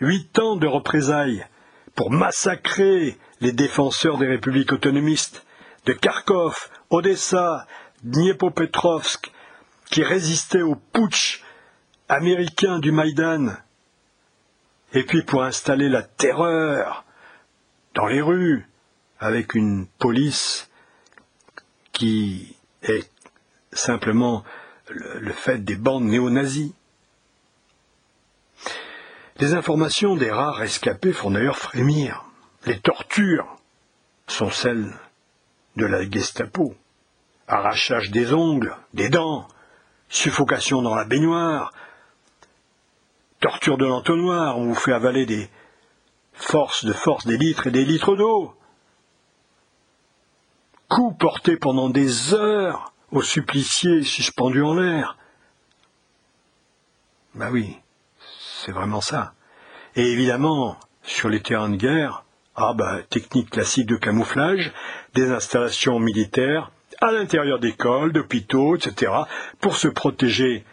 Huit 0.00 0.38
ans 0.38 0.56
de 0.56 0.66
représailles 0.66 1.46
pour 1.94 2.10
massacrer 2.10 3.16
les 3.40 3.52
défenseurs 3.52 4.18
des 4.18 4.26
républiques 4.26 4.72
autonomistes 4.72 5.46
de 5.86 5.94
Kharkov, 5.94 6.68
Odessa, 6.90 7.66
Dniepopetrovsk, 8.04 9.32
qui 9.90 10.02
résistaient 10.02 10.60
au 10.60 10.74
putsch 10.74 11.42
américain 12.10 12.78
du 12.78 12.92
Maïdan, 12.92 13.56
et 14.92 15.04
puis 15.04 15.22
pour 15.22 15.42
installer 15.42 15.88
la 15.88 16.02
terreur 16.02 17.06
dans 17.94 18.06
les 18.06 18.20
rues 18.20 18.68
avec 19.20 19.54
une 19.54 19.86
police 19.98 20.70
qui 21.92 22.54
est 22.82 23.10
simplement 23.72 24.44
le, 24.90 25.32
fait 25.32 25.58
des 25.58 25.76
bandes 25.76 26.04
néo-nazis. 26.04 26.72
Les 29.38 29.54
informations 29.54 30.16
des 30.16 30.30
rares 30.30 30.56
rescapés 30.56 31.12
font 31.12 31.30
d'ailleurs 31.30 31.58
frémir. 31.58 32.24
Les 32.66 32.78
tortures 32.78 33.56
sont 34.26 34.50
celles 34.50 34.92
de 35.76 35.86
la 35.86 36.08
Gestapo. 36.08 36.74
Arrachage 37.46 38.10
des 38.10 38.32
ongles, 38.32 38.76
des 38.94 39.08
dents, 39.08 39.46
suffocation 40.08 40.82
dans 40.82 40.94
la 40.94 41.04
baignoire, 41.04 41.72
torture 43.40 43.78
de 43.78 43.86
l'entonnoir, 43.86 44.58
on 44.58 44.64
vous 44.64 44.74
fait 44.74 44.92
avaler 44.92 45.24
des 45.24 45.48
forces 46.32 46.84
de 46.84 46.92
force 46.92 47.26
des 47.26 47.38
litres 47.38 47.68
et 47.68 47.70
des 47.70 47.84
litres 47.84 48.16
d'eau. 48.16 48.54
Coups 50.88 51.16
portés 51.18 51.56
pendant 51.56 51.90
des 51.90 52.34
heures 52.34 52.92
aux 53.12 53.22
suppliciés 53.22 54.02
suspendus 54.02 54.62
en 54.62 54.74
l'air. 54.74 55.16
Ben 57.34 57.50
oui, 57.50 57.76
c'est 58.62 58.72
vraiment 58.72 59.00
ça. 59.00 59.34
Et 59.96 60.02
évidemment, 60.02 60.78
sur 61.02 61.28
les 61.28 61.40
terrains 61.40 61.70
de 61.70 61.76
guerre, 61.76 62.24
ah 62.56 62.74
ben, 62.74 63.02
technique 63.08 63.50
classique 63.50 63.86
de 63.86 63.96
camouflage, 63.96 64.72
des 65.14 65.30
installations 65.30 65.98
militaires 65.98 66.70
à 67.00 67.12
l'intérieur 67.12 67.60
d'écoles, 67.60 68.12
d'hôpitaux, 68.12 68.76
etc., 68.76 69.12
pour 69.60 69.76
se 69.76 69.88
protéger 69.88 70.64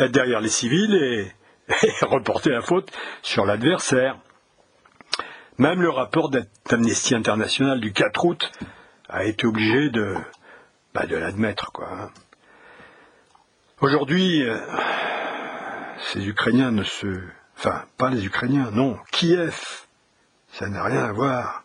euh, 0.00 0.08
derrière 0.08 0.40
les 0.40 0.48
civils 0.48 0.94
et 1.68 1.92
reporter 2.02 2.50
la 2.50 2.60
faute 2.60 2.92
sur 3.22 3.46
l'adversaire. 3.46 4.18
Même 5.56 5.80
le 5.80 5.90
rapport 5.90 6.30
d'Amnesty 6.30 7.14
International 7.14 7.80
du 7.80 7.92
4 7.92 8.24
août 8.24 8.52
a 9.08 9.24
été 9.24 9.46
obligé 9.46 9.88
de, 9.88 10.16
de 11.02 11.16
l'admettre, 11.16 11.72
quoi. 11.72 11.88
Hein. 11.92 12.10
Aujourd'hui, 13.80 14.42
euh, 14.42 14.56
ces 16.12 16.26
Ukrainiens 16.26 16.70
ne 16.70 16.84
se... 16.84 17.20
Enfin, 17.58 17.84
pas 17.98 18.10
les 18.10 18.24
Ukrainiens, 18.24 18.70
non, 18.72 18.98
Kiev, 19.12 19.86
ça 20.52 20.68
n'a 20.68 20.82
rien 20.84 21.04
à 21.04 21.12
voir. 21.12 21.64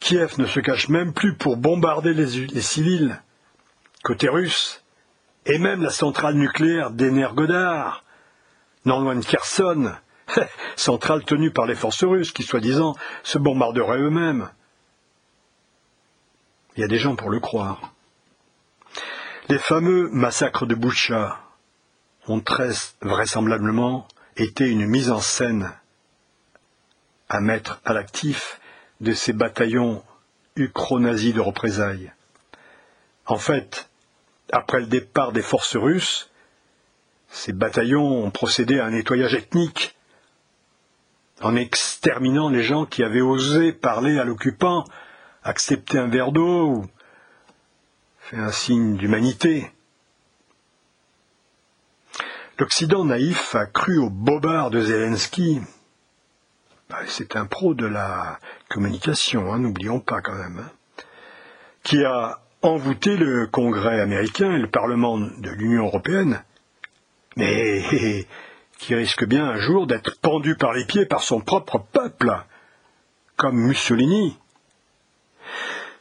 Kiev 0.00 0.34
ne 0.38 0.46
se 0.46 0.60
cache 0.60 0.88
même 0.88 1.12
plus 1.12 1.34
pour 1.34 1.56
bombarder 1.56 2.12
les, 2.12 2.60
civils, 2.60 3.20
côté 4.02 4.28
russe, 4.28 4.82
et 5.46 5.58
même 5.58 5.82
la 5.82 5.90
centrale 5.90 6.34
nucléaire 6.34 6.90
d'Energodar, 6.90 8.04
non 8.84 9.00
loin 9.00 9.16
de 9.16 9.24
Kherson, 9.24 9.94
centrale 10.76 11.24
tenue 11.24 11.50
par 11.50 11.66
les 11.66 11.74
forces 11.74 12.04
russes 12.04 12.32
qui, 12.32 12.42
soi-disant, 12.42 12.94
se 13.22 13.38
bombarderaient 13.38 13.98
eux-mêmes. 13.98 14.50
Il 16.76 16.80
y 16.80 16.84
a 16.84 16.88
des 16.88 16.98
gens 16.98 17.16
pour 17.16 17.30
le 17.30 17.40
croire. 17.40 17.92
Les 19.50 19.58
fameux 19.58 20.08
massacres 20.10 20.64
de 20.64 20.76
Boucha 20.76 21.40
ont 22.28 22.38
très 22.38 22.70
vraisemblablement 23.02 24.06
été 24.36 24.70
une 24.70 24.86
mise 24.86 25.10
en 25.10 25.18
scène 25.18 25.72
à 27.28 27.40
mettre 27.40 27.80
à 27.84 27.92
l'actif 27.92 28.60
de 29.00 29.12
ces 29.12 29.32
bataillons 29.32 30.04
ukro-nazis 30.54 31.34
de 31.34 31.40
représailles. 31.40 32.12
En 33.26 33.38
fait, 33.38 33.90
après 34.52 34.78
le 34.78 34.86
départ 34.86 35.32
des 35.32 35.42
forces 35.42 35.76
russes, 35.76 36.30
ces 37.28 37.52
bataillons 37.52 38.24
ont 38.24 38.30
procédé 38.30 38.78
à 38.78 38.86
un 38.86 38.90
nettoyage 38.90 39.34
ethnique 39.34 39.96
en 41.42 41.56
exterminant 41.56 42.50
les 42.50 42.62
gens 42.62 42.86
qui 42.86 43.02
avaient 43.02 43.20
osé 43.20 43.72
parler 43.72 44.16
à 44.16 44.22
l'occupant, 44.22 44.84
accepter 45.42 45.98
un 45.98 46.06
verre 46.06 46.30
d'eau 46.30 46.66
ou 46.68 46.86
faire 48.30 48.44
un 48.44 48.52
signe 48.52 48.96
d'humanité. 48.96 49.72
L'Occident 52.58 53.04
naïf 53.04 53.56
a 53.56 53.66
cru 53.66 53.98
au 53.98 54.08
bobard 54.08 54.70
de 54.70 54.80
Zelensky. 54.80 55.60
Bah, 56.88 56.98
c'est 57.06 57.34
un 57.34 57.46
pro 57.46 57.74
de 57.74 57.86
la 57.86 58.38
communication, 58.68 59.52
hein, 59.52 59.58
n'oublions 59.58 59.98
pas 59.98 60.20
quand 60.20 60.36
même, 60.36 60.60
hein, 60.64 61.02
qui 61.82 62.04
a 62.04 62.38
envoûté 62.62 63.16
le 63.16 63.48
Congrès 63.48 64.00
américain 64.00 64.52
et 64.52 64.60
le 64.60 64.70
Parlement 64.70 65.18
de 65.18 65.50
l'Union 65.50 65.86
européenne, 65.86 66.44
mais 67.36 67.82
qui 68.78 68.94
risque 68.94 69.24
bien 69.24 69.44
un 69.44 69.58
jour 69.58 69.88
d'être 69.88 70.20
pendu 70.20 70.54
par 70.54 70.72
les 70.72 70.84
pieds 70.84 71.06
par 71.06 71.22
son 71.22 71.40
propre 71.40 71.78
peuple, 71.78 72.32
comme 73.34 73.56
Mussolini. 73.56 74.38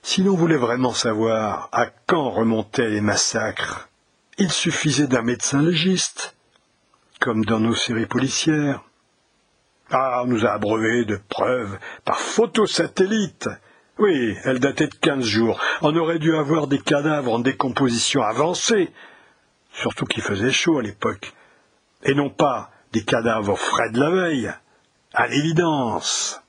Si 0.02 0.24
l'on 0.24 0.36
voulait 0.36 0.58
vraiment 0.58 0.94
savoir 0.94 1.70
à 1.72 1.88
quand 2.08 2.30
remontaient 2.30 2.90
les 2.90 3.02
massacres, 3.02 3.90
il 4.38 4.52
suffisait 4.52 5.08
d'un 5.08 5.22
médecin 5.22 5.62
légiste, 5.62 6.36
comme 7.20 7.44
dans 7.44 7.60
nos 7.60 7.76
séries 7.76 8.06
policières. 8.06 8.84
Ah, 9.92 10.22
on 10.24 10.28
nous 10.28 10.46
a 10.46 10.52
abreuvé 10.52 11.04
de 11.04 11.20
preuves 11.30 11.78
par 12.06 12.20
photosatellite. 12.20 13.50
Oui, 13.98 14.38
elle 14.46 14.60
datait 14.60 14.88
de 14.88 14.96
quinze 14.96 15.26
jours. 15.26 15.60
On 15.82 15.96
aurait 15.96 16.20
dû 16.20 16.34
avoir 16.36 16.68
des 16.68 16.80
cadavres 16.80 17.34
en 17.34 17.40
décomposition 17.40 18.22
avancée, 18.22 18.92
surtout 19.74 20.06
qu'il 20.06 20.24
faisait 20.24 20.52
chaud 20.52 20.80
à 20.80 20.84
l'époque, 20.84 21.34
et 22.04 22.14
non 22.14 22.30
pas 22.30 22.72
des 22.94 23.04
cadavres 23.04 23.58
frais 23.58 23.90
de 23.92 24.00
la 24.00 24.10
veille, 24.10 24.54
à 25.14 25.28
l'évidence. 25.28 26.42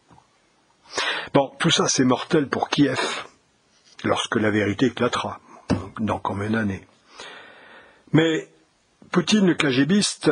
Bon, 1.35 1.51
tout 1.59 1.71
ça 1.71 1.89
c'est 1.89 2.05
mortel 2.05 2.49
pour 2.49 2.69
Kiev, 2.69 3.25
lorsque 4.05 4.37
la 4.37 4.51
vérité 4.51 4.87
éclatera, 4.87 5.41
dans 5.99 6.19
combien 6.19 6.51
d'années. 6.51 6.87
Mais 8.13 8.49
Poutine 9.13 9.47
le 9.47 9.55
KGBiste, 9.55 10.31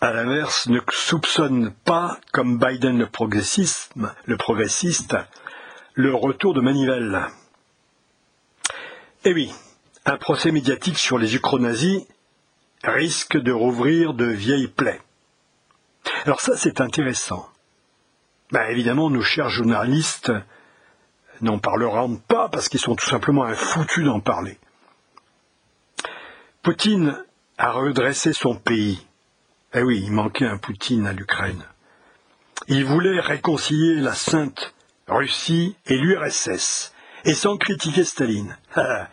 à 0.00 0.12
l'inverse, 0.12 0.66
ne 0.68 0.80
soupçonne 0.90 1.72
pas, 1.84 2.18
comme 2.32 2.58
Biden 2.58 2.98
le 2.98 3.06
progressisme, 3.06 4.12
le 4.24 4.36
progressiste, 4.36 5.16
le 5.94 6.14
retour 6.14 6.54
de 6.54 6.60
Manivelle. 6.60 7.26
Eh 9.24 9.32
oui, 9.32 9.52
un 10.04 10.16
procès 10.16 10.52
médiatique 10.52 10.98
sur 10.98 11.18
les 11.18 11.34
ukronazis 11.34 12.06
risque 12.82 13.36
de 13.36 13.52
rouvrir 13.52 14.14
de 14.14 14.26
vieilles 14.26 14.68
plaies. 14.68 15.00
Alors 16.24 16.40
ça, 16.40 16.56
c'est 16.56 16.80
intéressant. 16.80 17.48
Ben, 18.52 18.68
évidemment, 18.70 19.10
nos 19.10 19.22
chers 19.22 19.48
journalistes 19.48 20.32
n'en 21.44 21.58
parleront 21.58 22.16
pas 22.16 22.48
parce 22.48 22.68
qu'ils 22.68 22.80
sont 22.80 22.96
tout 22.96 23.06
simplement 23.06 23.44
infoutus 23.44 24.04
d'en 24.04 24.20
parler. 24.20 24.58
Poutine 26.62 27.22
a 27.58 27.72
redressé 27.72 28.32
son 28.32 28.56
pays. 28.56 29.06
Eh 29.74 29.82
oui, 29.82 30.02
il 30.04 30.12
manquait 30.12 30.46
un 30.46 30.58
Poutine 30.58 31.06
à 31.06 31.12
l'Ukraine. 31.12 31.64
Il 32.68 32.84
voulait 32.84 33.20
réconcilier 33.20 34.00
la 34.00 34.14
Sainte 34.14 34.74
Russie 35.06 35.76
et 35.86 35.96
l'URSS, 35.96 36.94
et 37.24 37.34
sans 37.34 37.56
critiquer 37.56 38.04
Staline. 38.04 38.56
Ah, 38.76 39.08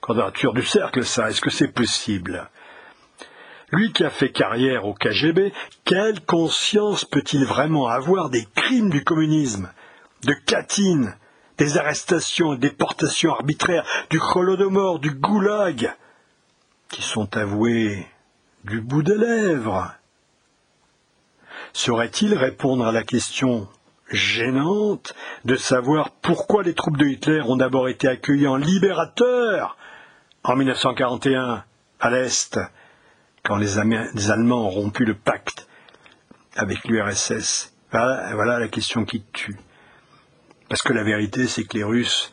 quadrature 0.00 0.52
du 0.52 0.62
cercle, 0.62 1.04
ça, 1.04 1.30
est-ce 1.30 1.40
que 1.40 1.50
c'est 1.50 1.72
possible? 1.72 2.48
Lui 3.70 3.92
qui 3.92 4.04
a 4.04 4.10
fait 4.10 4.30
carrière 4.30 4.84
au 4.84 4.94
KGB, 4.94 5.52
quelle 5.84 6.20
conscience 6.20 7.04
peut-il 7.04 7.44
vraiment 7.44 7.88
avoir 7.88 8.30
des 8.30 8.46
crimes 8.54 8.90
du 8.90 9.04
communisme, 9.04 9.70
de 10.24 10.32
Katyn, 10.32 11.14
des 11.60 11.76
arrestations 11.76 12.54
et 12.54 12.56
déportations 12.56 13.32
arbitraires, 13.34 13.84
du 14.08 14.18
Holodomor, 14.18 14.98
du 14.98 15.10
Goulag, 15.10 15.94
qui 16.88 17.02
sont 17.02 17.36
avoués 17.36 18.06
du 18.64 18.80
bout 18.80 19.02
des 19.02 19.18
lèvres 19.18 19.92
Saurait-il 21.74 22.34
répondre 22.34 22.86
à 22.86 22.92
la 22.92 23.02
question 23.02 23.68
gênante 24.10 25.14
de 25.44 25.54
savoir 25.54 26.10
pourquoi 26.22 26.62
les 26.62 26.72
troupes 26.72 26.96
de 26.96 27.06
Hitler 27.06 27.42
ont 27.42 27.56
d'abord 27.56 27.90
été 27.90 28.08
accueillies 28.08 28.48
en 28.48 28.56
libérateurs 28.56 29.76
en 30.42 30.56
1941 30.56 31.62
à 32.00 32.10
l'Est, 32.10 32.58
quand 33.44 33.56
les, 33.56 33.78
Allemands 33.78 34.66
ont 34.66 34.70
rompu 34.70 35.04
le 35.04 35.14
pacte 35.14 35.68
avec 36.56 36.88
l'URSS. 36.88 37.74
Voilà 37.92 38.58
la 38.58 38.68
question 38.68 39.04
qui 39.04 39.22
tue. 39.34 39.58
Parce 40.70 40.82
que 40.82 40.92
la 40.92 41.02
vérité, 41.02 41.48
c'est 41.48 41.64
que 41.64 41.76
les 41.76 41.82
Russes 41.82 42.32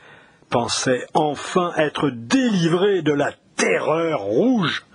pensaient 0.52 1.08
enfin 1.16 1.74
être 1.76 2.12
délivrés 2.12 3.02
de 3.02 3.12
la 3.12 3.34
terreur 3.56 4.20
rouge. 4.20 4.86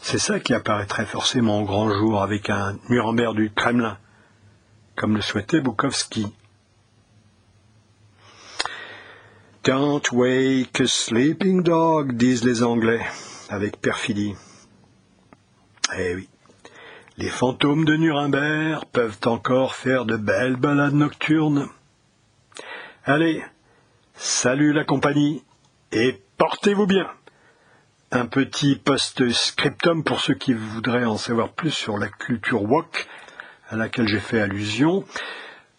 C'est 0.00 0.18
ça 0.18 0.40
qui 0.40 0.54
apparaîtrait 0.54 1.06
forcément 1.06 1.60
au 1.60 1.64
grand 1.64 1.88
jour 1.90 2.20
avec 2.20 2.50
un 2.50 2.76
Nuremberg 2.88 3.36
du 3.36 3.52
Kremlin, 3.52 3.98
comme 4.96 5.14
le 5.14 5.22
souhaitait 5.22 5.60
Bukowski. 5.60 6.26
Don't 9.62 10.10
wake 10.10 10.80
a 10.80 10.88
sleeping 10.88 11.62
dog, 11.62 12.16
disent 12.16 12.44
les 12.44 12.64
Anglais, 12.64 13.06
avec 13.48 13.80
perfidie. 13.80 14.34
Eh 15.96 16.16
oui, 16.16 16.28
les 17.18 17.28
fantômes 17.28 17.84
de 17.84 17.96
Nuremberg 17.96 18.84
peuvent 18.92 19.18
encore 19.24 19.74
faire 19.74 20.04
de 20.04 20.16
belles 20.16 20.54
balades 20.54 20.94
nocturnes. 20.94 21.68
Allez, 23.04 23.42
salut 24.14 24.72
la 24.72 24.84
compagnie, 24.84 25.42
et 25.90 26.22
portez-vous 26.36 26.86
bien 26.86 27.08
un 28.12 28.26
petit 28.26 28.76
post-scriptum 28.76 30.04
pour 30.04 30.20
ceux 30.20 30.34
qui 30.34 30.52
voudraient 30.52 31.04
en 31.04 31.16
savoir 31.16 31.50
plus 31.50 31.72
sur 31.72 31.98
la 31.98 32.06
culture 32.06 32.62
wok 32.62 33.08
à 33.68 33.74
laquelle 33.74 34.06
j'ai 34.06 34.20
fait 34.20 34.40
allusion. 34.40 35.04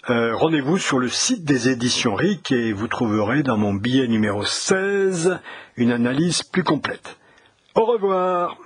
Euh, 0.09 0.35
rendez-vous 0.35 0.77
sur 0.77 0.99
le 0.99 1.07
site 1.07 1.45
des 1.45 1.69
éditions 1.69 2.15
RIC 2.15 2.51
et 2.51 2.73
vous 2.73 2.87
trouverez 2.89 3.43
dans 3.43 3.57
mon 3.57 3.73
billet 3.73 4.07
numéro 4.07 4.43
16 4.43 5.39
une 5.77 5.91
analyse 5.91 6.43
plus 6.43 6.63
complète. 6.63 7.17
Au 7.75 7.85
revoir 7.85 8.57